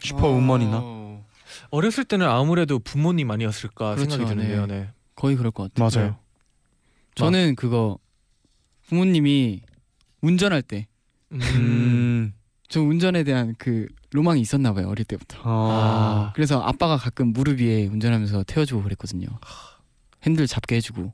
[0.00, 1.24] 슈퍼우먼이나 어,
[1.70, 4.66] 어렸을 때는 아무래도 부모님 아니었을까 그렇죠, 생각이 드는데요.
[4.66, 4.90] 네.
[5.14, 6.02] 거의 그럴 것 같아요.
[6.02, 6.18] 맞아요.
[7.14, 7.98] 저는 그거
[8.88, 9.62] 부모님이
[10.20, 10.86] 운전할 때저
[11.32, 12.34] 음.
[12.74, 15.38] 운전에 대한 그 로망이 있었나 봐요 어릴 때부터.
[15.44, 19.28] 아, 그래서 아빠가 가끔 무릎 위에 운전하면서 태워주고 그랬거든요.
[20.26, 21.12] 핸들 잡게 해주고.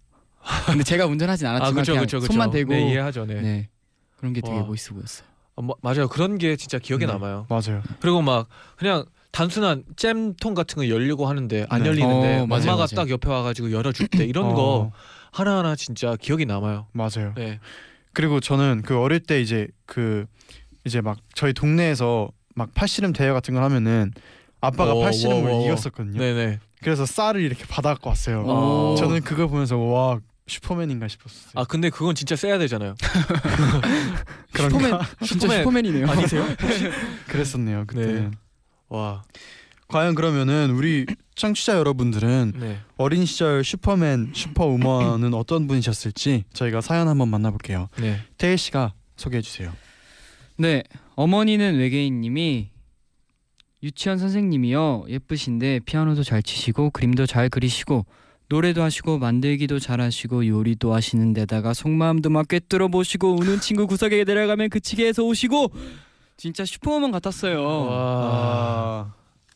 [0.67, 2.33] 근데 제가 운전하진 않았지만 아, 그죠, 그냥 그죠, 그죠.
[2.33, 3.27] 손만 대고 네, 이해하죠.
[3.27, 3.41] 네.
[3.41, 3.69] 네.
[4.17, 4.65] 그런 게 되게 와.
[4.65, 5.29] 멋있어 보였어요.
[5.55, 6.09] 아, 뭐, 맞아요.
[6.09, 7.13] 그런 게 진짜 기억에 네.
[7.13, 7.47] 남아요.
[7.49, 7.83] 맞아요.
[8.01, 11.89] 그리고 막 그냥 단순한 잼통 같은 거 열려고 하는데 안 네.
[11.89, 12.87] 열리는데 어, 맞아요, 엄마가 맞아요.
[12.97, 14.93] 딱 옆에 와가지고 열어줄 때 이런 어, 거
[15.31, 16.89] 하나하나 진짜 기억이 남아요.
[16.93, 17.35] 맞아요.
[17.37, 17.61] 네.
[18.13, 20.27] 그리고 저는 그 어릴 때 이제 그
[20.85, 24.13] 이제 막 저희 동네에서 막 팔씨름 대회 같은 걸 하면은
[24.61, 25.65] 아빠가 어, 팔씨름을 와, 와, 와.
[25.65, 26.19] 이겼었거든요.
[26.19, 26.59] 네네.
[26.83, 28.45] 그래서 쌀을 이렇게 받아갖고 왔어요.
[28.47, 28.95] 어.
[28.99, 31.53] 저는 그걸 보면서 와 슈퍼맨인가 싶었어요.
[31.55, 32.95] 아 근데 그건 진짜 세야 되잖아요.
[34.55, 34.91] 슈퍼맨
[35.25, 36.09] 진짜 슈퍼맨 슈퍼맨 이네요.
[36.09, 36.45] 아니세요?
[37.29, 38.31] 그랬었네요 그때는.
[38.31, 38.37] 네.
[38.89, 39.23] 와.
[39.89, 42.79] 과연 그러면은 우리 청취자 여러분들은 네.
[42.97, 47.89] 어린 시절 슈퍼맨, 슈퍼우먼은 어떤 분이셨을지 저희가 사연 한번 만나볼게요.
[47.99, 48.21] 네.
[48.39, 49.73] 태일 씨가 소개해 주세요.
[50.57, 50.83] 네,
[51.15, 52.72] 어머니는 외계인님이
[53.83, 55.07] 유치원 선생님이요.
[55.09, 58.07] 예쁘신데 피아노도 잘 치시고 그림도 잘 그리시고
[58.49, 64.69] 노래도 하시고 만들기도 잘하시고 요리도 하시는 데다가 속마음도 막 꿰뚫어 보시고 우는 친구 구석에 내려가면
[64.69, 65.73] 그치게해서 오시고
[66.37, 67.63] 진짜 슈퍼우먼 같았어요.
[67.63, 69.15] 와.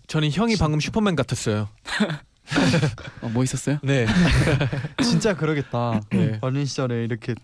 [0.09, 1.69] 저는 형이 방금 슈퍼맨 같았어요.
[3.23, 3.79] 어, 뭐 있었어요?
[3.83, 4.07] 네.
[5.03, 6.01] 진짜 그러겠다.
[6.11, 6.39] 네.
[6.41, 7.35] 어린 시절에 이렇게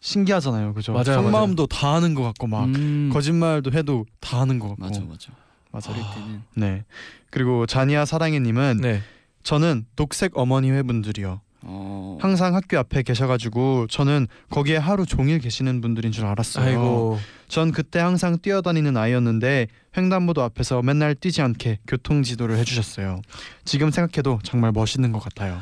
[0.00, 0.92] 신기하잖아요, 그죠?
[0.92, 4.82] 맞아요, 속마음도 다 하는 것 같고 막 음, 거짓말도 해도 다 하는 것 같고.
[4.82, 5.45] 맞아 맞아.
[5.86, 6.84] 어릴 때는 네.
[7.30, 9.02] 그리고 자니아 사랑해님은 네.
[9.42, 11.40] 저는 녹색 어머니 회분들이요.
[11.68, 16.64] 어, 항상 학교 앞에 계셔가지고 저는 거기에 하루 종일 계시는 분들인 줄 알았어요.
[16.64, 17.18] 아이고.
[17.48, 23.20] 전 그때 항상 뛰어다니는 아이였는데 횡단보도 앞에서 맨날 뛰지 않게 교통 지도를 해주셨어요.
[23.64, 25.58] 지금 생각해도 정말 멋있는 것 같아요.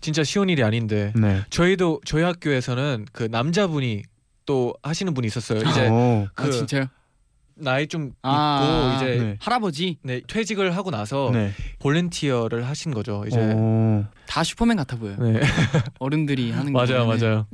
[0.00, 1.42] 진짜 쉬운 일이 아닌데 네.
[1.50, 4.02] 저희도 저희 학교에서는 그 남자분이
[4.46, 5.60] 또 하시는 분이 있었어요.
[5.68, 6.26] 이제 오.
[6.34, 6.86] 그 아 진짜요?
[7.60, 9.36] 나이 좀 있고 아, 이제 네.
[9.40, 11.52] 할아버지 네, 퇴직을 하고 나서 네.
[11.78, 13.24] 볼런티어를 하신 거죠.
[13.26, 14.04] 이제 오.
[14.26, 15.16] 다 슈퍼맨 같아 보여요.
[15.18, 15.40] 네.
[15.98, 17.46] 어른들이 하는 거 맞아요, 맞아요.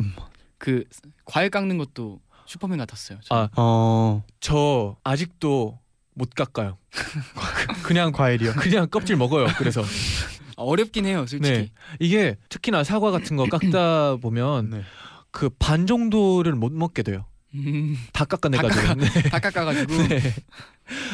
[0.58, 0.84] 그
[1.24, 3.18] 과일 깎는 것도 슈퍼맨 같았어요.
[3.30, 4.22] 아, 어.
[4.40, 5.78] 저 아직도
[6.14, 6.78] 못 깎아요.
[7.84, 8.52] 그냥 과일이요.
[8.54, 9.46] 그냥 껍질 먹어요.
[9.58, 11.58] 그래서 아, 어렵긴 해요, 솔직히.
[11.58, 11.70] 네.
[12.00, 14.82] 이게 특히나 사과 같은 거 깎다 보면 네.
[15.30, 17.26] 그반 정도를 못 먹게 돼요.
[17.54, 18.94] 음, 다 깎아내가지고.
[18.94, 19.22] 네.
[19.30, 20.20] 다 깎아 가지고 네.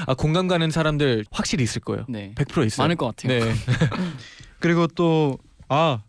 [0.07, 2.05] 아 공감 가는 사람들 확실히 있을 거예요.
[2.09, 2.85] 네 100% 있어요.
[2.85, 3.45] 많을 것 같아요.
[3.45, 3.55] 네.
[4.61, 5.39] 그리고 또
[5.73, 6.03] 아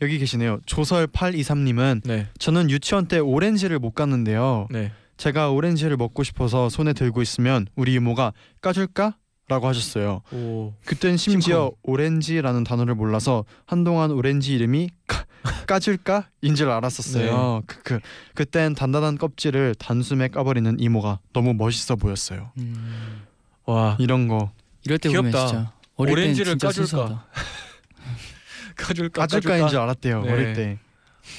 [0.00, 0.58] 여기 계시네요.
[0.64, 2.26] 조설 823님은 네.
[2.38, 4.68] 저는 유치원 때 오렌지를 못 갔는데요.
[4.70, 4.90] 네.
[5.18, 9.16] 제가 오렌지를 먹고 싶어서 손에 들고 있으면 우리 이모가 까줄까?
[9.48, 10.22] 라고 하셨어요.
[10.32, 10.72] 오.
[10.84, 15.24] 그땐 심지어 오렌지라는 단어를 몰라서 한동안 오렌지 이름이 까,
[15.68, 17.62] 까줄까인 줄 알았었어요.
[17.66, 18.00] 그, 그
[18.34, 22.50] 그땐 단단한 껍질을 단숨에 까버리는 이모가 너무 멋있어 보였어요.
[22.58, 23.22] 음,
[23.66, 23.96] 와.
[24.00, 24.50] 이런 거
[24.84, 25.46] 이럴 때 보면 귀엽다.
[25.46, 27.26] 진짜 어릴 땐 오렌지를 진짜 까줄까?
[28.76, 29.20] 까줄까?
[29.22, 30.32] 까줄까인 줄 알았대요 네.
[30.32, 30.78] 어릴 때.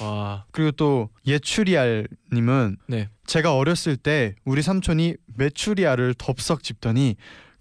[0.00, 0.44] 와.
[0.50, 3.08] 그리고 또 예추리알님은 네.
[3.26, 7.16] 제가 어렸을 때 우리 삼촌이 메추리알을 덥석 집더니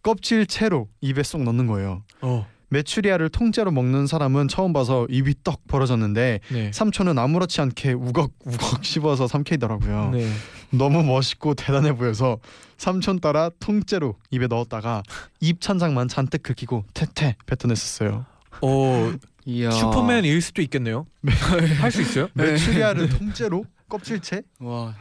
[0.07, 2.01] 껍질 채로 입에 쏙 넣는 거예요.
[2.21, 2.47] 어.
[2.69, 6.71] 메추리알을 통째로 먹는 사람은 처음 봐서 입이 떡 벌어졌는데 네.
[6.73, 8.29] 삼촌은 아무렇지 않게 우걱우걱
[8.85, 10.11] 씹어서 삼키더라고요.
[10.13, 10.29] 네.
[10.69, 12.37] 너무 멋있고 대단해 보여서
[12.77, 15.03] 삼촌 따라 통째로 입에 넣었다가
[15.41, 18.25] 입 천장만 잔뜩 긁히고 태태 뱉어냈었어요.
[18.61, 19.11] 오.
[19.45, 19.71] 이야.
[19.71, 21.05] 슈퍼맨일 수도 있겠네요.
[21.81, 22.29] 할 수 있어요?
[22.33, 22.51] 네.
[22.51, 24.41] 메추리알을 통째로 껍질채?
[24.59, 24.95] 와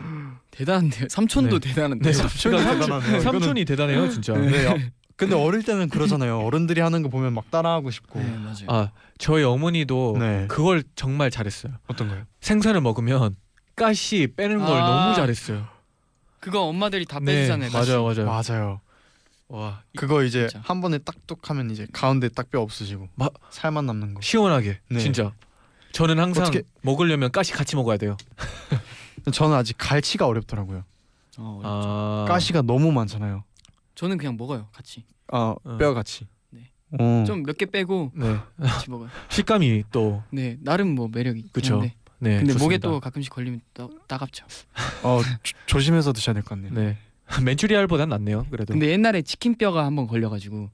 [0.52, 1.08] 대단한데요.
[1.10, 2.12] 삼촌도 대단한데요.
[2.12, 3.20] 삼촌이 대단하네요.
[3.20, 4.32] 삼촌이 대단해요, 진짜.
[4.34, 4.92] 네.
[5.16, 6.40] 어, 근데 어릴 때는 그러잖아요.
[6.44, 8.20] 어른들이 하는 거 보면 막 따라하고 싶고.
[8.20, 8.66] 네 맞아요.
[8.68, 10.46] 아, 저희 어머니도 네.
[10.48, 11.72] 그걸 정말 잘했어요.
[11.86, 12.24] 어떤 거요?
[12.40, 13.34] 생선을 먹으면
[13.74, 14.86] 가시 빼는 걸 아.
[15.04, 15.66] 너무 잘했어요.
[16.40, 17.70] 그거 엄마들이 다 네, 빼주잖아요.
[17.72, 18.26] 맞아요, 맞아요.
[18.26, 18.80] 맞아요.
[19.48, 20.62] 와, 그거 이제 진짜.
[20.66, 24.20] 한 번에 딱똑하면 이제 가운데 딱 뼈 없어지고 마- 살만 남는 거.
[24.20, 24.98] 시원하게 네.
[24.98, 25.32] 진짜.
[25.92, 28.16] 저는 항상 어떻게- 먹으려면 가시 같이 먹어야 돼요.
[29.32, 30.84] 저는 아직 갈치가 어렵더라고요.
[31.38, 33.44] 어, 아, 가시가 너무 많잖아요.
[33.96, 34.68] 저는 그냥 먹어요.
[34.72, 35.04] 같이.
[35.32, 35.76] 아, 어.
[35.78, 36.26] 뼈 같이.
[36.50, 36.70] 네.
[37.00, 37.24] 어.
[37.26, 39.08] 좀몇 개 빼고 네 같이 먹어요.
[39.28, 41.46] 식감이 또 네 나름 뭐 매력이.
[41.64, 41.94] 한데.
[42.18, 42.38] 네.
[42.38, 42.88] 근데 목에 좋습니다.
[42.88, 44.46] 또 가끔씩 걸리면 또 따갑죠.
[45.02, 46.72] 어, 조, 조심해서 드셔야 될 것 같네요.
[46.72, 46.96] 네
[47.44, 48.46] 맨추리알보단 낫네요.
[48.50, 48.72] 그래도.
[48.72, 50.70] 근데 옛날에 치킨 뼈가 한번 걸려가지고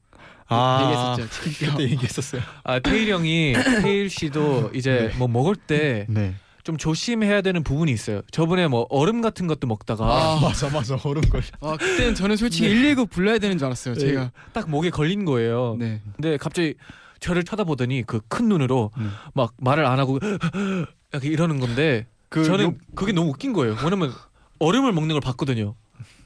[0.48, 1.42] 아, 얘기했었죠.
[1.50, 1.72] 치킨 뼈.
[1.76, 2.42] 그때 얘기했었어요.
[2.64, 5.18] 아 테일 형이 테일 씨도 이제 네.
[5.18, 6.06] 뭐 먹을 때
[6.64, 6.82] 좀 네.
[6.82, 8.22] 조심해야 되는 부분이 있어요.
[8.30, 10.40] 저번에 뭐 얼음 같은 것도 먹다가 아.
[10.40, 11.42] 맞아 맞아 얼음 걸.
[11.60, 13.94] 아 그때는 저는 솔직히 119 불러야 되는 줄 알았어요.
[13.94, 14.00] 네.
[14.00, 14.30] 제가.
[14.52, 15.76] 딱 목에 걸린 거예요.
[15.78, 16.00] 네.
[16.16, 16.74] 근데 갑자기
[17.20, 19.04] 저를 쳐다보더니 그 큰 눈으로 네.
[19.34, 20.18] 막 말을 안 하고
[21.12, 23.76] 이렇게 이러는 건데 그 저는 요- 그게 너무 웃긴 거예요.
[23.82, 24.12] 왜냐면
[24.60, 25.74] 얼음을 먹는 걸 봤거든요.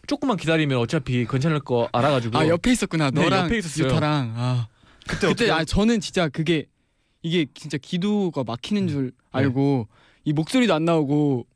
[0.06, 3.10] 조금만 기다리면 어차피 괜찮을 거 알아가지고 아 옆에 있었구나.
[3.10, 3.86] 네, 너랑 옆에 있었어요.
[3.88, 4.34] 유타랑.
[4.36, 4.68] 아.
[5.06, 6.66] 그때 그때 어떻게 아 저는 진짜 그게
[7.22, 9.10] 이게 진짜 기도가 막히는 줄 네.
[9.32, 9.88] 알고
[10.26, 11.46] 이 목소리도 안 나오고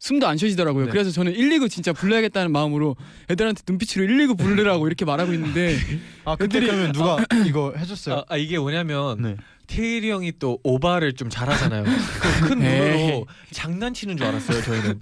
[0.00, 0.86] 숨도 안 쉬어지더라고요.
[0.86, 0.90] 네.
[0.90, 2.96] 그래서 저는 119 진짜 불러야겠다는 마음으로
[3.30, 5.76] 애들한테 눈빛으로 119 부르라고 이렇게 말하고 있는데
[6.24, 8.16] 아 그때 애들이- 그러면 누가 이거 해줬어요?
[8.16, 9.36] 아, 아, 이게 뭐냐면 네.
[9.66, 11.84] 테일이 형이 또 오바를 좀 잘하잖아요.
[11.84, 12.70] 그큰 에이.
[13.06, 14.62] 눈으로 장난치는 줄 알았어요.
[14.62, 15.00] 저희는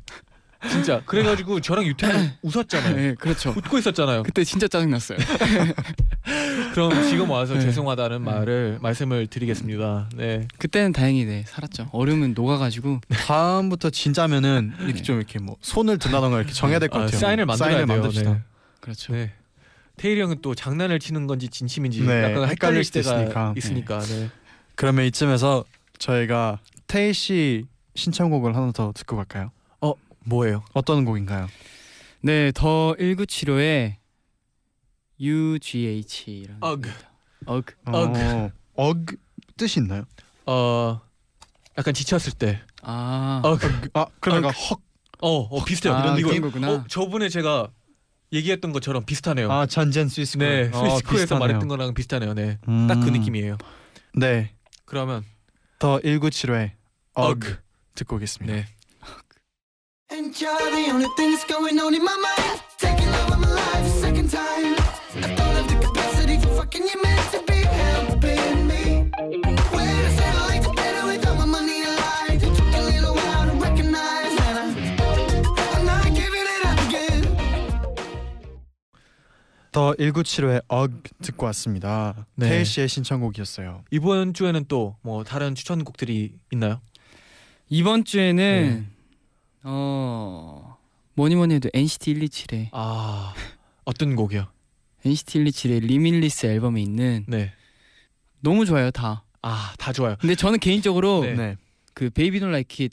[0.70, 2.96] 진짜 그래가지고 저랑 유태는 웃었잖아요.
[2.96, 3.51] 네, 그렇죠.
[3.51, 4.22] 웃고 있었잖아요.
[4.22, 5.18] 그때 진짜 짜증 났어요.
[6.75, 7.61] 그럼 지금 와서 네.
[7.61, 10.09] 죄송하다는 말을 말씀을 드리겠습니다.
[10.16, 10.46] 네.
[10.59, 11.88] 그때는 다행히 네 살았죠.
[11.92, 15.03] 얼음은 녹아가지고 다음부터 진짜면은 이렇게 네.
[15.03, 17.20] 좀 이렇게 뭐 손을 든다던가 이렇게 정해야 될것 아, 같아요.
[17.20, 17.98] 사인을 만들어야 사인을 돼요.
[17.98, 18.33] 만듭시다.
[18.33, 18.40] 네.
[18.81, 19.12] 그렇죠.
[19.12, 19.33] 네.
[19.96, 23.55] 테일이 형은 또 장난을 치는 건지 진심인지 네, 약간 헷갈릴 때가 있으니까.
[23.57, 24.01] 있으니까.
[24.01, 24.31] 네.
[24.75, 25.64] 그러면 이쯤에서
[25.98, 29.51] 저희가 태희 씨 신청곡을 하나 더 듣고 갈까요?
[30.25, 30.65] 뭐예요?
[30.73, 31.49] 어떤 곡인가요?
[32.23, 33.97] 네, 더 1975의
[35.21, 36.91] UGH라는 어그.
[37.47, 37.75] 어그.
[37.87, 39.17] 어, 어그
[39.57, 40.05] 뜻이 있나요?
[40.47, 41.01] 어
[41.79, 42.61] 약간 지쳤을 때.
[42.83, 43.43] 아.
[43.45, 43.57] 어,
[43.95, 44.81] 아 그러니까 헉.
[45.21, 45.95] 어, 어 비슷해요.
[45.95, 46.73] 아, 이거 그런 거구나.
[46.73, 47.69] 어, 저번에 제가
[48.33, 49.51] 얘기했던 것처럼 비슷하네요.
[49.53, 51.39] 아 잔젠 스위스 네, 어, 스위스코에서 비슷하네요.
[51.39, 52.35] 말했던 거랑 비슷하네요.
[52.35, 52.89] 네, 음.
[52.89, 53.59] 딱그 느낌이에요.
[54.17, 54.53] 네,
[54.85, 55.25] 그러면
[55.79, 56.73] 더 1975의
[57.15, 57.59] 어그 어그.
[57.95, 58.53] 듣고 오겠습니다.
[58.55, 58.67] 네.
[60.14, 62.61] And you're the only thing that's going on in my mind.
[62.79, 64.75] Taking over my life a second time.
[65.16, 69.11] I don't have the capacity for fucking you meant to be helping me.
[69.72, 72.42] Where to settle like the better without my money and life.
[72.42, 74.64] It took a little while to recognize that I,
[75.77, 77.22] I'm not giving it up again.
[79.72, 82.27] 더 1975의 어그 듣고 왔습니다.
[82.35, 82.48] 네.
[82.48, 83.85] 태희 씨의 신청곡이었어요.
[83.90, 86.81] 이번 주에는 또 뭐 다른 추천곡들이 있나요?
[87.70, 88.92] 이번 주에는 네.
[89.64, 90.77] 어
[91.14, 93.35] 뭐니 뭐니 해도 NCT 127의 아
[93.85, 94.46] 어떤 곡이요?
[95.05, 97.53] NCT 127의 Limitless 앨범에 있는 네.
[98.40, 99.25] 너무 좋아요 다.
[99.42, 100.16] 아 다 좋아요.
[100.20, 101.35] 근데 저는 개인적으로 네.
[101.35, 101.57] 네.
[101.94, 102.91] 그 Baby Don't Like It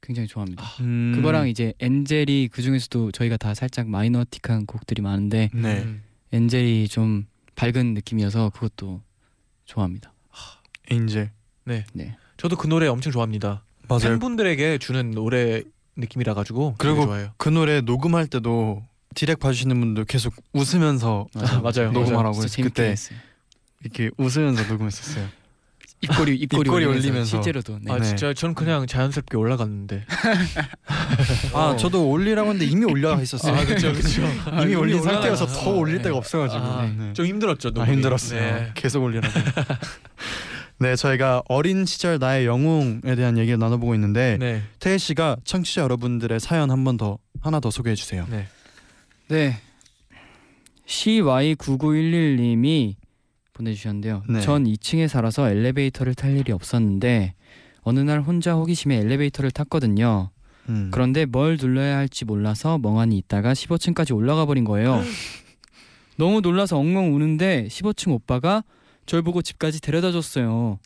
[0.00, 0.64] 굉장히 좋아합니다.
[0.80, 1.12] 음.
[1.14, 5.82] 그거랑 이제 Angel이 그 중에서도 저희가 다 살짝 마이너틱한 곡들이 많은데 네.
[5.82, 6.02] 음.
[6.32, 9.00] Angel이 좀 밝은 느낌이어서 그것도
[9.64, 10.12] 좋아합니다.
[10.90, 11.30] Angel.
[11.64, 11.84] 네.
[12.36, 13.64] 저도 그 노래 엄청 좋아합니다.
[13.88, 14.00] 맞아요.
[14.02, 15.62] 팬분들에게 주는 노래
[15.96, 17.30] 느낌이라 가지고 그리고 되게 좋아해요.
[17.36, 18.82] 그 노래 녹음할 때도
[19.14, 21.62] 디렉 봐주시는 분들 계속 웃으면서 맞아요.
[21.62, 21.92] 맞아요.
[21.92, 23.18] 녹음하라고 재밌게 그때 했어요.
[23.82, 25.28] 이렇게 웃으면서 녹음했었어요.
[26.00, 27.30] 입꼬리 입꼬리, 입꼬리 올리면서, 올리면서.
[27.30, 27.92] 실제로도 네.
[27.92, 28.04] 아 네.
[28.04, 30.04] 진짜 전 그냥 자연스럽게 올라갔는데.
[31.54, 33.54] 아 저도 올리라고 했는데 이미 올라가 있었어요.
[33.54, 34.22] 아 그렇죠 그렇죠.
[34.62, 35.46] 이미 올린 올라가 상태여서.
[35.46, 36.02] 더 올릴 네.
[36.02, 37.12] 데가 없어가지고 아, 네.
[37.12, 37.70] 좀 힘들었죠.
[37.76, 37.84] 아.
[37.84, 38.40] 힘들었어요.
[38.40, 38.70] 네.
[38.74, 39.28] 계속 올리라고.
[40.78, 44.62] 네, 저희가 어린 시절 나의 영웅에 대한 얘기를 나눠보고 있는데 네.
[44.80, 48.26] 태혜 씨가 청취자 여러분들의 사연 한 번 더 하나 더 소개해 주세요.
[48.30, 48.46] 네.
[49.28, 49.56] 네.
[50.86, 52.94] CY9911님이
[53.52, 54.22] 보내주셨는데요.
[54.28, 54.40] 네.
[54.40, 57.34] 전 2층에 살아서 엘리베이터를 탈 일이 없었는데
[57.82, 60.30] 어느 날 혼자 호기심에 엘리베이터를 탔거든요.
[60.68, 60.90] 음.
[60.92, 65.02] 그런데 뭘 눌러야 할지 몰라서 멍하니 있다가 15층까지 올라가 버린 거예요.
[66.16, 68.64] 너무 놀라서 엉엉 우는데 15층 오빠가
[69.06, 70.78] 절 보고 집까지 데려다 줬어요.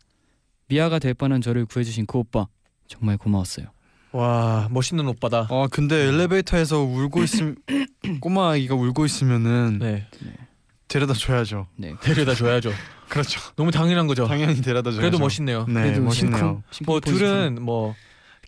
[0.68, 2.46] 미아가 될 뻔한 저를 구해주신 그 오빠
[2.86, 3.66] 정말 고마웠어요.
[4.12, 5.48] 와 멋있는 오빠다.
[5.50, 7.56] 아 근데 엘리베이터에서 울고 있음
[8.20, 10.06] 꼬마 아기가 울고 있으면은 네.
[10.88, 11.66] 데려다 줘야죠.
[11.76, 11.94] 네.
[12.00, 12.72] 데려다 줘야죠.
[13.08, 13.40] 그렇죠.
[13.56, 14.26] 너무 당연한 거죠.
[14.26, 15.00] 당연히 데려다 줘야죠.
[15.00, 15.66] 그래도 멋있네요.
[15.66, 16.36] 네, 그래도 멋있네요.
[16.70, 17.94] 심쿵, 뭐 심쿵 둘은 뭐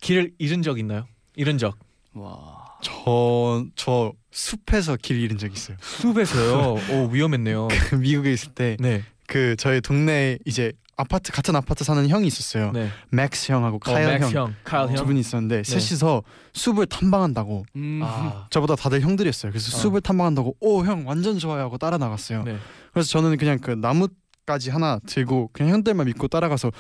[0.00, 1.06] 길을 잃은 적 있나요?
[1.36, 1.78] 잃은 적
[2.14, 2.60] 와.
[2.82, 5.76] 저저 숲에서 길 잃은 적 있어요.
[5.80, 6.76] 숲에서요.
[6.92, 7.68] 오 위험했네요.
[7.90, 8.76] 그 미국에 있을 때
[9.30, 9.56] 그 네.
[9.56, 12.72] 저희 동네 이제 아파트 같은 아파트 사는 형이 있었어요.
[12.72, 12.90] 네.
[13.10, 14.48] 맥스 형하고 어, 카일 맥스 형.
[14.48, 15.06] 형, 카일 두 형.
[15.06, 18.00] 분이 있었는데 셋이서 숲을 탐방한다고 음.
[18.02, 18.48] 아.
[18.50, 19.52] 저보다 다들 형들이었어요.
[19.52, 19.80] 그래서 어.
[19.80, 22.42] 숲을 탐방한다고 오 형 완전 좋아요 하고 따라 나갔어요.
[22.42, 22.58] 네.
[22.92, 26.72] 그래서 저는 그냥 그 나뭇가지 하나 들고 그냥 형들만 믿고 따라가서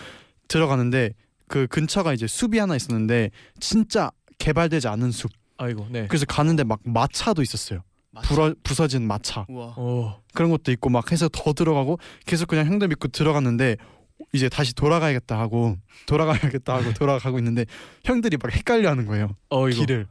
[0.48, 1.12] 들어가는데
[1.48, 5.30] 그 근처가 이제 숲이 하나 있었는데 진짜 개발되지 않은 숲.
[5.56, 5.86] 아이고.
[5.90, 6.06] 네.
[6.08, 7.82] 그래서 가는데 막 마차도 있었어요.
[8.24, 9.74] 부러, 부서진 마차 우와.
[9.76, 10.12] 오.
[10.34, 13.76] 그런 것도 있고 막 해서 더 들어가고 계속 그냥 형들 믿고 들어갔는데
[14.32, 17.64] 이제 다시 돌아가야겠다 하고 돌아가야겠다 하고 돌아가고 있는데
[18.04, 19.36] 형들이 막 헷갈려하는 거예요.
[19.50, 19.78] 어이고.
[19.80, 20.06] 길을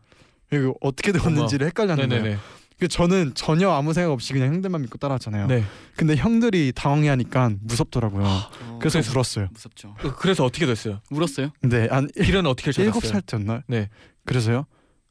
[0.50, 2.24] 그리고 어떻게 되었는지를 헷갈려하는 거예요.
[2.24, 2.42] 네네네.
[2.80, 5.48] 그 저는 전혀 아무 생각 없이 그냥 형들만 믿고 따라왔잖아요.
[5.48, 5.64] 네.
[5.98, 8.24] 근데 형들이 당황해하니까 무섭더라고요.
[8.80, 9.48] 그래서 그래서- 울었어요.
[9.52, 9.90] 무섭죠.
[10.02, 11.02] 어, 그래서 어떻게 됐어요?
[11.12, 11.52] 울었어요?
[11.60, 12.86] 근데 한 길은 어떻게 찾았어요?
[12.86, 13.64] 일곱 살 때였나?
[13.68, 13.90] 네.
[14.26, 14.66] 그래서요.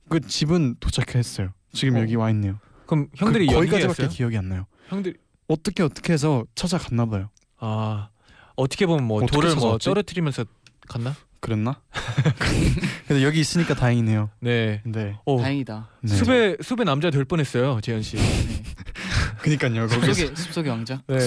[0.09, 1.51] 그 집은 도착했어요.
[1.75, 2.01] 지금 어.
[2.01, 2.59] 여기 와 있네요.
[2.89, 4.09] 그럼 형들이 그 거기까지밖에?
[4.09, 4.67] 기억이 안 나요.
[4.89, 5.15] 형들
[5.47, 7.29] 어떻게 어떻게 해서 찾아갔나 봐요.
[7.59, 8.09] 아
[8.57, 9.85] 어떻게 보면 뭐 어떻게 돌을 뭐 찾아왔지?
[9.85, 10.47] 떨어뜨리면서
[10.89, 11.15] 갔나?
[11.41, 11.83] 그랬나?
[13.07, 14.31] 근데 여기 있으니까 다행이네요.
[14.41, 14.81] 네.
[14.87, 15.19] 네.
[15.27, 15.39] 오.
[15.39, 15.91] 다행이다.
[16.01, 16.15] 네.
[16.15, 18.17] 숲의 숲의 남자 될 뻔했어요 재현 씨.
[19.43, 19.87] 그니까요.
[19.87, 21.03] 거기서 숲속의 숲속의 왕자.
[21.07, 21.19] 네.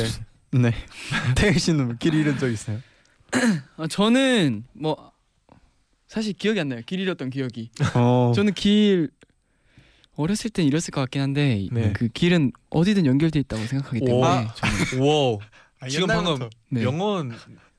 [0.51, 0.73] 네.
[1.37, 2.79] 태일 씨는 길 잃은 적 있어요?
[3.77, 5.11] 아, 저는 뭐
[6.07, 6.81] 사실 기억이 안 나요.
[6.87, 7.69] 길 잃었던 기억이.
[7.93, 8.33] 어.
[8.35, 9.11] 저는 길
[10.15, 11.93] 어렸을 땐 잃었을 것 같긴 한데 네.
[11.93, 14.53] 그 길은 어디든 연결돼 있다고 생각하기 때문에 와.
[14.55, 15.39] 저는 wow.
[15.79, 16.07] 아, 지금.
[16.07, 16.83] 방금 네.
[16.83, 17.33] 명언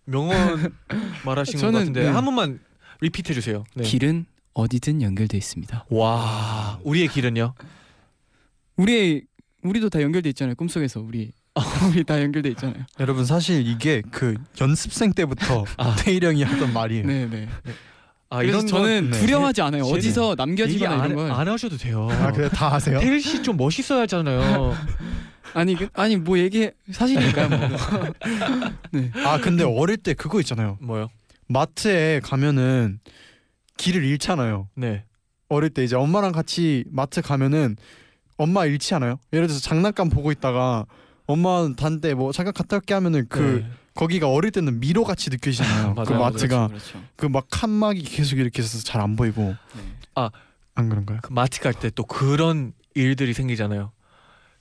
[0.04, 0.72] 명언
[1.24, 2.08] 말하신 것 저는, 같은데 네.
[2.08, 2.58] 한 번만
[3.00, 3.64] 리피트 해 주세요.
[3.74, 3.84] 네.
[3.84, 5.86] 길은 어디든 연결돼 있습니다.
[5.90, 7.54] 와 우리의 길은요?
[8.76, 9.24] 우리
[9.62, 10.54] 우리도 다 연결돼 있잖아요.
[10.56, 11.30] 꿈속에서 우리
[11.94, 12.84] 우리 다 연결돼 있잖아요.
[12.98, 15.94] 여러분 사실 이게 그 연습생 때부터 아.
[15.96, 17.06] 태일 형이 하던 말이에요.
[17.06, 17.48] 네, 네.
[18.32, 19.20] 아 그래서 이런 저는 네.
[19.20, 19.84] 두려워하지 않아요.
[19.84, 21.30] 쟤는 어디서 건 얘기 남겨지거나 안, 이런 걸.
[21.38, 22.08] 안 하셔도 돼요.
[22.10, 22.98] 아 그래 다 아세요?
[23.00, 24.74] 태일 씨 좀 멋있어야 하잖아요.
[25.54, 27.48] 아니 그, 아니 뭐 얘기 사실이니까요.
[27.50, 27.58] 뭐.
[28.92, 29.10] 네.
[29.24, 30.78] 아 근데 어릴 때 그거 있잖아요.
[30.80, 31.08] 뭐요?
[31.48, 33.00] 마트에 가면은
[33.76, 34.68] 길을 잃잖아요.
[34.76, 35.04] 네.
[35.50, 37.76] 어릴 때 이제 엄마랑 같이 마트 가면은
[38.38, 39.18] 엄마 잃지 않아요?
[39.34, 40.86] 예를 들어서 장난감 보고 있다가
[41.26, 43.70] 엄마 단데 뭐 잠깐 갔다 올게 하면은 그 네.
[43.94, 45.94] 거기가 어릴 때는 미로 같이 느껴지잖아요.
[45.94, 46.12] 맞아요, 그.
[46.14, 47.02] 마트가 그렇죠.
[47.16, 50.28] 그막 칸막이 계속 이렇게 있어서 잘 안 보이고 네.
[50.74, 51.18] 안 그런가요?
[51.22, 53.92] 그 마트 갈 때 또 그런 일들이 생기잖아요.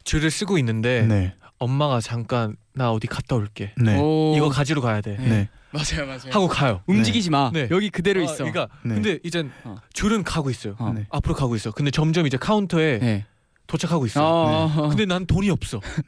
[0.04, 1.36] 줄을 쓰고 있는데 네.
[1.60, 3.74] 엄마가 잠깐 나 어디 갔다 올게.
[3.78, 3.98] 네.
[3.98, 4.34] 오.
[4.36, 5.16] 이거 가지러 가야 돼.
[5.18, 5.28] 네.
[5.30, 5.50] 네.
[5.72, 6.32] 맞아요, 맞아요.
[6.32, 6.82] 하고 가요.
[6.88, 7.50] 움직이지 마.
[7.54, 7.68] 네.
[7.72, 8.38] 여기 그대로 아, 있어.
[8.44, 8.96] 그러니까 네.
[8.96, 9.76] 근데 이젠 어.
[9.94, 10.76] 줄은 가고 있어요.
[10.80, 10.92] 어.
[10.94, 11.06] 네.
[11.10, 11.72] 앞으로 가고 있어.
[11.72, 13.26] 근데 점점 이제 카운터에 네.
[13.68, 14.22] 도착하고 어, 있어.
[14.26, 14.90] 어, 어.
[14.90, 15.80] 근데 난 돈이 없어.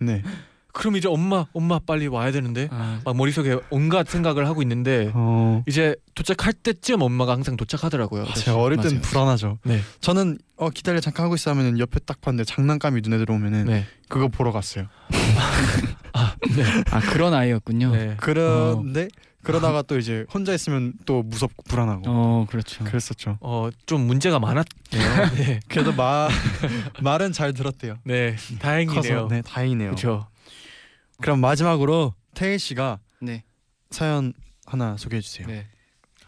[0.74, 0.80] 네.
[0.80, 5.64] 그럼 이제 엄마 엄마 빨리 와야 되는데 아, 막 머릿속에 온갖 생각을 하고 있는데 어.
[5.68, 8.26] 이제 도착할 때쯤 엄마가 항상 도착하더라고요.
[8.36, 9.02] 제가 어릴 때는 맞아요.
[9.02, 9.58] 불안하죠.
[9.64, 9.80] 네.
[10.02, 13.86] 저는 어 기다려 잠깐 하고 있어 하면은 옆에 딱 봤는데 장난감이 눈에 들어오면은 네.
[14.10, 14.88] 그거 보러 갔어요.
[16.14, 16.64] 아, 네.
[16.92, 17.92] 아 그런 아이였군요.
[17.92, 18.16] 네.
[18.20, 19.08] 그런데
[19.44, 22.84] 그러다가 또 이제 혼자 있으면 또 무섭고 불안하고 어 그렇죠.
[22.86, 23.38] 그랬었죠.
[23.42, 24.66] 어, 좀 문제가 많았네요.
[25.38, 25.60] 네.
[25.68, 26.30] 그래도 말
[27.02, 27.98] 말은 잘 들었대요.
[28.06, 28.36] 네.
[28.60, 29.02] 다행이네요.
[29.02, 29.90] 커서 네 다행이네요.
[29.90, 30.28] 그렇죠.
[31.24, 33.44] 그럼 마지막으로 태일 씨가 네.
[33.90, 34.34] 사연
[34.66, 35.48] 하나 소개해 주세요.
[35.48, 35.68] 네.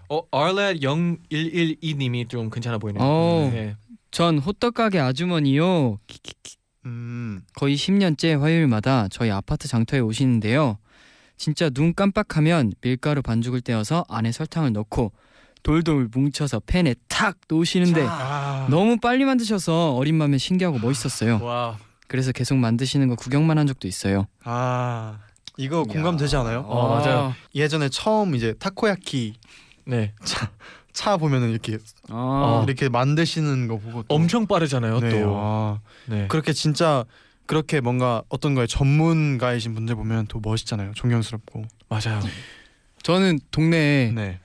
[0.10, 3.04] 어, arlet 0112님이 좀 괜찮아 보이네요.
[3.04, 3.50] 어.
[3.52, 3.76] 네.
[4.12, 6.00] 전 호떡 가게 아주머니요.
[6.86, 7.42] 음.
[7.56, 10.78] 거의 10년째 화요일마다 저희 아파트 장터에 오시는데요.
[11.36, 15.12] 진짜 눈 깜빡하면 밀가루 반죽을 떼어서 안에 설탕을 넣고
[15.64, 18.68] 돌돌 뭉쳐서 팬에 탁 놓으시는데 아.
[18.70, 21.44] 너무 빨리 만드셔서 어린 마음에 신기하고 멋있었어요.
[21.44, 21.78] 와.
[22.08, 24.28] 그래서 계속 만드시는 거 구경만 한 적도 있어요.
[24.44, 25.20] 아.
[25.58, 26.66] 이거 공감되지 않아요?
[26.68, 27.34] 어, 맞아요.
[27.54, 29.36] 예전에 처음 이제 타코야키
[29.86, 30.14] 네.
[30.92, 31.78] 차 보면은 이렇게
[32.10, 35.00] 아, 이렇게 만드시는 거 보고 또 엄청 빠르잖아요.
[35.00, 35.34] 네, 또.
[35.38, 36.28] 아, 네.
[36.28, 37.06] 그렇게 진짜
[37.46, 40.94] 그렇게 뭔가 어떤 거에 전문가이신 분들 보면 또 멋있잖아요.
[40.96, 41.64] 존경스럽고.
[41.90, 42.20] 맞아요.
[43.04, 44.40] 저는 동네에 네.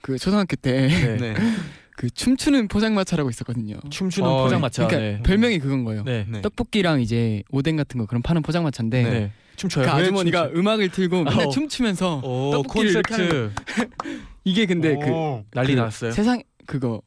[0.00, 1.34] 그 초등학교 때그 네.
[2.00, 2.08] 네.
[2.14, 3.76] 춤추는 포장마차라고 있었거든요.
[3.90, 4.86] 춤추는 어, 포장마차.
[4.86, 5.22] 그러니까 네.
[5.22, 6.02] 별명이 그건 거예요.
[6.04, 6.26] 네.
[6.28, 6.40] 네.
[6.42, 9.32] 떡볶이랑 이제 오뎅 같은 거 그런 파는 포장마차인데 네.
[9.56, 9.84] 춤춰요.
[9.86, 11.50] 그왜 아주머니가 춤추- 음악을 틀고 맨날 어.
[11.50, 13.52] 춤추면서 오, 떡볶이를 콘셉트
[14.44, 15.44] 이게 근데 그 오.
[15.52, 16.10] 난리 그 났어요.
[16.10, 17.02] 세상 그거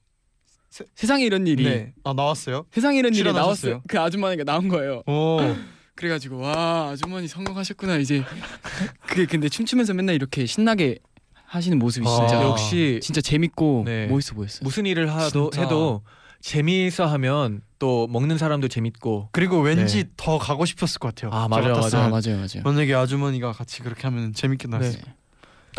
[0.69, 1.93] 세- 세상에 이런 일이 네.
[2.03, 2.65] 아 나왔어요?
[2.71, 3.31] 세상에 이런 일이?
[3.31, 3.81] 나왔어요.
[3.87, 5.01] 그 아주머니가 나온 거예요.
[5.07, 5.37] 오.
[5.95, 8.23] 그래가지고 와 아주머니 성공하셨구나 이제
[9.07, 10.99] 그게 근데 춤추면서 맨날 이렇게 신나게
[11.47, 12.43] 하시는 모습이 진짜 아.
[12.43, 14.07] 역시 진짜 재밌고 네.
[14.07, 14.61] 멋있어 보였어요.
[14.63, 15.61] 무슨 일을 하도 진짜.
[15.63, 16.01] 해도
[16.41, 19.29] 재미있어 하면 또 먹는 사람도 재밌고.
[19.31, 20.09] 그리고 왠지 네.
[20.17, 21.31] 더 가고 싶었을 것 같아요.
[21.33, 22.05] 아, 저 맞아요, 같았으면.
[22.05, 22.63] 아 맞아요 맞아요.
[22.63, 24.91] 만약에 아주머니가 같이 그렇게 하면 재밌게 나왔어요.
[24.93, 25.13] 네.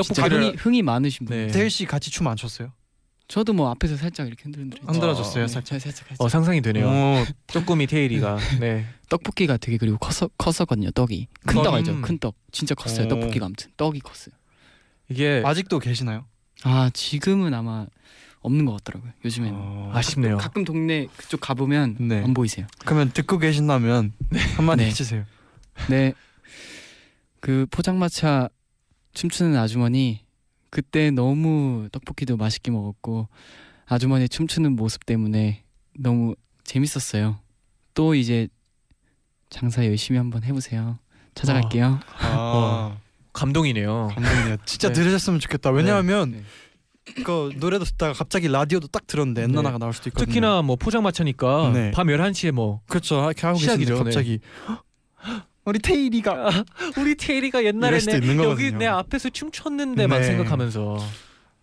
[0.03, 1.37] 진짜 떡볶이를 흥이, 흥이 많으신 분.
[1.37, 1.47] 네.
[1.53, 2.73] 태일 씨 같이 춤 안 췄어요?
[3.29, 4.79] 저도 뭐 앞에서 살짝 이렇게 흔들흔들.
[4.87, 5.81] 흔들어줬어요, 네, 살짝?
[5.81, 6.21] 살짝 살짝.
[6.25, 6.87] 어 상상이 되네요.
[6.89, 7.25] 오.
[7.49, 8.39] 쪼꼬미 테일이가.
[8.61, 8.87] 네.
[9.09, 11.63] 떡볶이가 되게 그리고 컸어, 컸었거든요 떡이 큰 떡?
[11.65, 12.03] 떡 알죠 음.
[12.03, 13.09] 큰떡 진짜 컸어요 오.
[13.09, 14.35] 떡볶이가 아무튼 떡이 컸어요
[15.09, 16.25] 이게 아직도 계시나요?
[16.65, 17.87] 아 지금은 아마
[18.41, 19.91] 없는 것 같더라고요 요즘에는 어.
[19.95, 20.37] 아쉽네요.
[20.39, 22.23] 가끔 동네 그쪽 가 보면 네.
[22.23, 24.13] 안 보이세요 그러면 듣고 계신다면
[24.57, 24.91] 한마디 네.
[24.91, 25.25] 해주세요.
[25.91, 26.15] 네
[27.41, 28.49] 그 포장마차
[29.15, 30.25] 춤추는 아주머니
[30.71, 33.29] 그때 너무 떡볶이도 맛있게 먹었고
[33.87, 35.63] 아주머니 춤추는 모습 때문에
[35.97, 36.35] 너무
[36.65, 37.39] 재밌었어요
[37.95, 38.49] 또 이제
[39.49, 40.99] 장사 열심히 한번 해보세요
[41.35, 42.97] 찾아갈게요 아.
[43.37, 44.09] 감동이네요.
[44.15, 44.57] 감동이네요.
[44.65, 44.95] 진짜 네.
[44.95, 45.71] 들으셨으면 좋겠다.
[45.71, 46.43] 왜냐하면 네.
[47.23, 49.79] 그 노래도 듣다가 갑자기 라디오도 딱 들었는데 엔나나가 네.
[49.79, 50.27] 나올 수도 있거든요.
[50.27, 51.91] 특히나 뭐 포장마차니까 네.
[51.93, 53.25] 밤 11시에 뭐 그렇죠.
[53.27, 54.05] 이렇게 하고 시작이죠, 네.
[54.05, 54.41] 갑자기
[55.65, 56.51] 우리 테일이가
[56.99, 58.73] 우리 테일이가 옛날에 내, 여기.
[58.73, 60.25] 내 앞에서 춤췄는데 막 네.
[60.25, 60.99] 생각하면서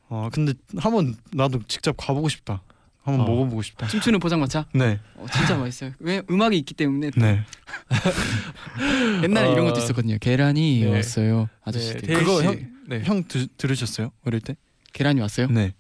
[0.10, 2.62] 어 근데 한번 나도 직접 가보고 싶다.
[3.04, 3.30] 한번 어.
[3.30, 3.86] 먹어보고 싶다.
[3.88, 7.42] 춤추는 포장마차 네, 어, 진짜 맛있어요 왜 음악이 있기 때문에 네.
[9.24, 9.72] 옛날에 이런 어.
[9.72, 10.92] 것도 있었거든요 계란이 네.
[10.92, 12.48] 왔어요 네, 아저씨들 테일 그거 씨.
[12.48, 13.02] 형- 네.
[13.04, 14.12] 형 드, 들으셨어요?
[14.26, 14.56] 어릴 때?
[14.94, 15.74] 계란이 왔어요 네.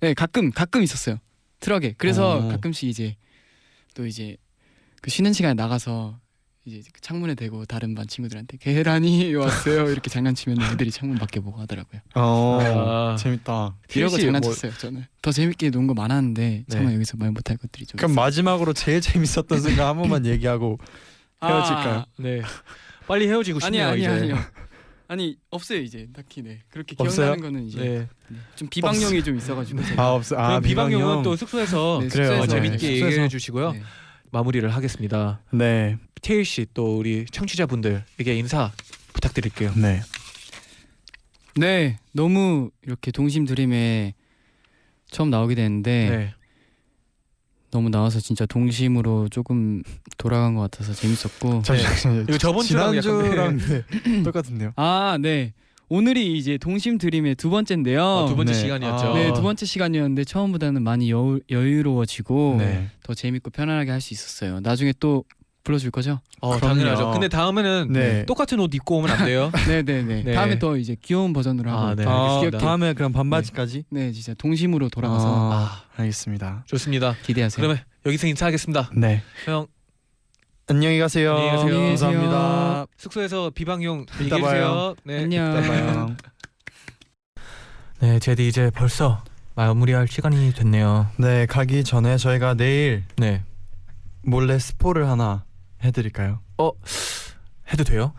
[0.00, 1.18] 네 가끔 가끔 있었어요
[1.60, 2.48] 트럭에 그래서 어.
[2.48, 3.16] 가끔씩 이제
[3.94, 4.36] 또 이제
[5.02, 6.18] 그 쉬는 시간에 나가서
[6.66, 11.60] 이제 그 창문에 대고 다른 반 친구들한테 계란이 왔어요 이렇게 장난치면 애들이 창문 밖에 보고
[11.60, 13.16] 하더라고요 어 아.
[13.16, 13.76] 재밌다.
[13.94, 17.96] 이러고 씨, 장난쳤어요 저는 더 재밌게 논 거 많았는데 차마 여기서 말 못할 것들이 좀
[17.98, 18.20] 그럼 있어요.
[18.24, 20.78] 마지막으로 제일 재밌었던 순간 한 번만 얘기하고
[21.44, 21.94] 헤어질까요?
[21.98, 22.42] 아, 네.
[23.06, 24.08] 빨리 헤어지고 아니 싶네요 아니 이제.
[24.08, 24.36] 아니요
[25.08, 27.26] 아니 없어요 이제 딱히 네 그렇게 없어요?
[27.36, 27.78] 기억나는 거는 이제
[28.28, 28.36] 네.
[28.56, 30.02] 좀 비방용이 좀 있어가지고 제가.
[30.02, 30.34] 아 없어.
[30.36, 31.22] 아 그럼 비방용은 비방용.
[31.22, 33.28] 또 숙소에서 네, 그래요, 숙소에서 재밌게 네, 얘기해.
[33.28, 33.70] 주시고요.
[33.72, 33.82] 네.
[34.32, 35.40] 마무리를 하겠습니다.
[35.52, 35.96] 네,
[36.26, 38.72] 테일 씨 또 우리 청취자분들에게 인사
[39.12, 39.72] 부탁드릴게요.
[39.76, 40.00] 네.
[41.54, 44.12] 네, 너무 이렇게 동심 드림에
[45.08, 46.34] 처음 나오게 됐는데 네.
[47.70, 49.84] 너무 나와서 진짜 동심으로 조금
[50.18, 52.22] 돌아간 것 같아서 재밌었고 잠시만요.
[52.22, 54.72] 이거 저번 주랑 지난주랑 네, 똑같은데요.
[54.74, 55.52] 아, 네.
[55.88, 58.04] 오늘이 이제 동심 드림의 두 번째인데요.
[58.04, 58.58] 아, 두 번째 네.
[58.58, 59.06] 시간이었죠.
[59.06, 59.14] 아.
[59.14, 62.88] 네, 두 번째 시간이었는데 처음보다는 많이 여유, 여유로워지고 네.
[63.04, 64.58] 더 재밌고 편안하게 할 수 있었어요.
[64.58, 65.24] 나중에 또
[65.66, 66.20] 불러줄 거죠?
[66.40, 66.74] 어, 그럼요.
[66.74, 67.10] 당연하죠.
[67.10, 68.24] 근데 다음에는 네.
[68.24, 69.50] 똑같은 옷 입고 오면 안 돼요.
[69.66, 70.22] 네, 네, 네.
[70.22, 70.32] 네.
[70.32, 72.04] 다음에 또 이제 귀여운 버전으로 하고 아, 네.
[72.06, 72.58] 아, 알겠습니다.
[72.58, 73.84] 다음에 그럼 반바지까지.
[73.90, 76.62] 네, 진짜 동심으로 돌아가서 아, 알겠습니다.
[76.66, 77.16] 좋습니다.
[77.24, 77.56] 기대하세요.
[77.56, 78.90] 그러면 여기서 인사하겠습니다.
[78.96, 79.22] 네.
[79.44, 79.66] 형
[80.68, 81.32] 안녕히 가세요.
[81.32, 81.66] 안녕히 가세요.
[81.66, 82.10] 안녕히 계세요.
[82.10, 82.86] 감사합니다.
[82.96, 84.94] 숙소에서 비방용 이따 얘기해 주세요.
[85.04, 85.22] 네.
[85.24, 86.16] 안녕.
[87.98, 89.24] 네, 제디 이제 벌써
[89.56, 91.08] 마무리할 시간이 됐네요.
[91.18, 93.42] 네, 가기 전에 저희가 내일 네.
[94.22, 95.45] 몰래 스포를 하나
[95.84, 96.40] 해드릴까요?
[97.72, 98.12] 해도 돼요?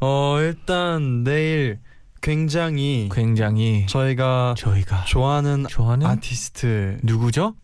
[0.00, 1.78] 어 일단 내일
[2.20, 7.54] 굉장히 굉장히 저희가 저희가 좋아하는 좋아하는 아티스트 누구죠?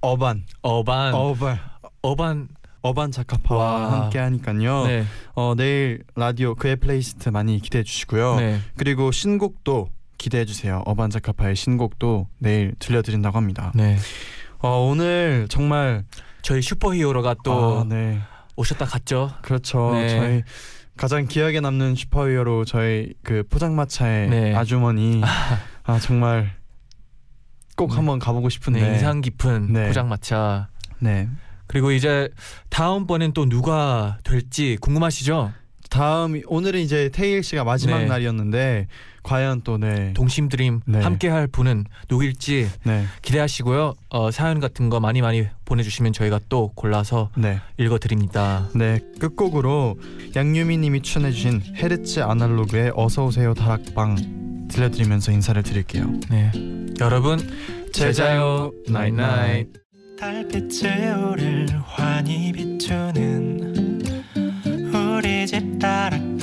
[0.00, 1.58] 어반 어반 어반
[2.02, 2.48] 어반
[2.82, 3.92] 어반 자카파와 와.
[4.02, 4.86] 함께 하니까요.
[4.86, 5.04] 네.
[5.34, 8.36] 어 내일 라디오 그의 플레이리스트 많이 기대해 주시고요.
[8.36, 8.60] 네.
[8.76, 10.82] 그리고 신곡도 기대해 주세요.
[10.84, 13.72] 어반 자카파의 신곡도 내일 들려드린다고 합니다.
[13.74, 13.96] 네.
[14.58, 16.04] 어 오늘 정말
[16.42, 18.20] 저희 슈퍼히어로가 또 아, 네
[18.56, 19.30] 오셨다 갔죠.
[19.42, 19.92] 그렇죠.
[19.94, 20.08] 네.
[20.08, 20.42] 저희
[20.96, 24.54] 가장 기억에 남는 슈퍼히어로 저희 그 포장마차의 네.
[24.54, 25.22] 아주머니
[25.82, 26.56] 아 정말
[27.76, 27.96] 꼭 네.
[27.96, 29.88] 한번 가보고 싶은데 네, 인상 깊은 네.
[29.88, 30.68] 포장마차.
[31.00, 31.28] 네
[31.66, 32.30] 그리고 이제
[32.70, 35.52] 다음번엔 또 누가 될지 궁금하시죠?
[35.94, 38.06] 다음 오늘은 이제 테일 씨가 마지막 네.
[38.06, 38.88] 날이었는데
[39.22, 41.00] 과연 또 네 동심 드림 네.
[41.00, 43.04] 함께 할 분은 누구일지 네.
[43.22, 43.94] 기대하시고요.
[44.10, 47.60] 어, 사연 같은 거 많이 많이 보내주시면 저희가 또 골라서 네.
[47.78, 48.68] 읽어드립니다.
[48.74, 49.96] 네, 끝곡으로
[50.34, 56.12] 양유미 님이 추천해주신 헤르츠 아날로그의 어서 오세요 다락방 들려드리면서 인사를 드릴게요.
[56.28, 56.50] 네,
[57.00, 57.38] 여러분
[57.92, 59.68] 제자요 나잇나잇.
[60.18, 63.53] 달빛을 오를 환히 비추는
[65.24, 66.33] 우리 집 다락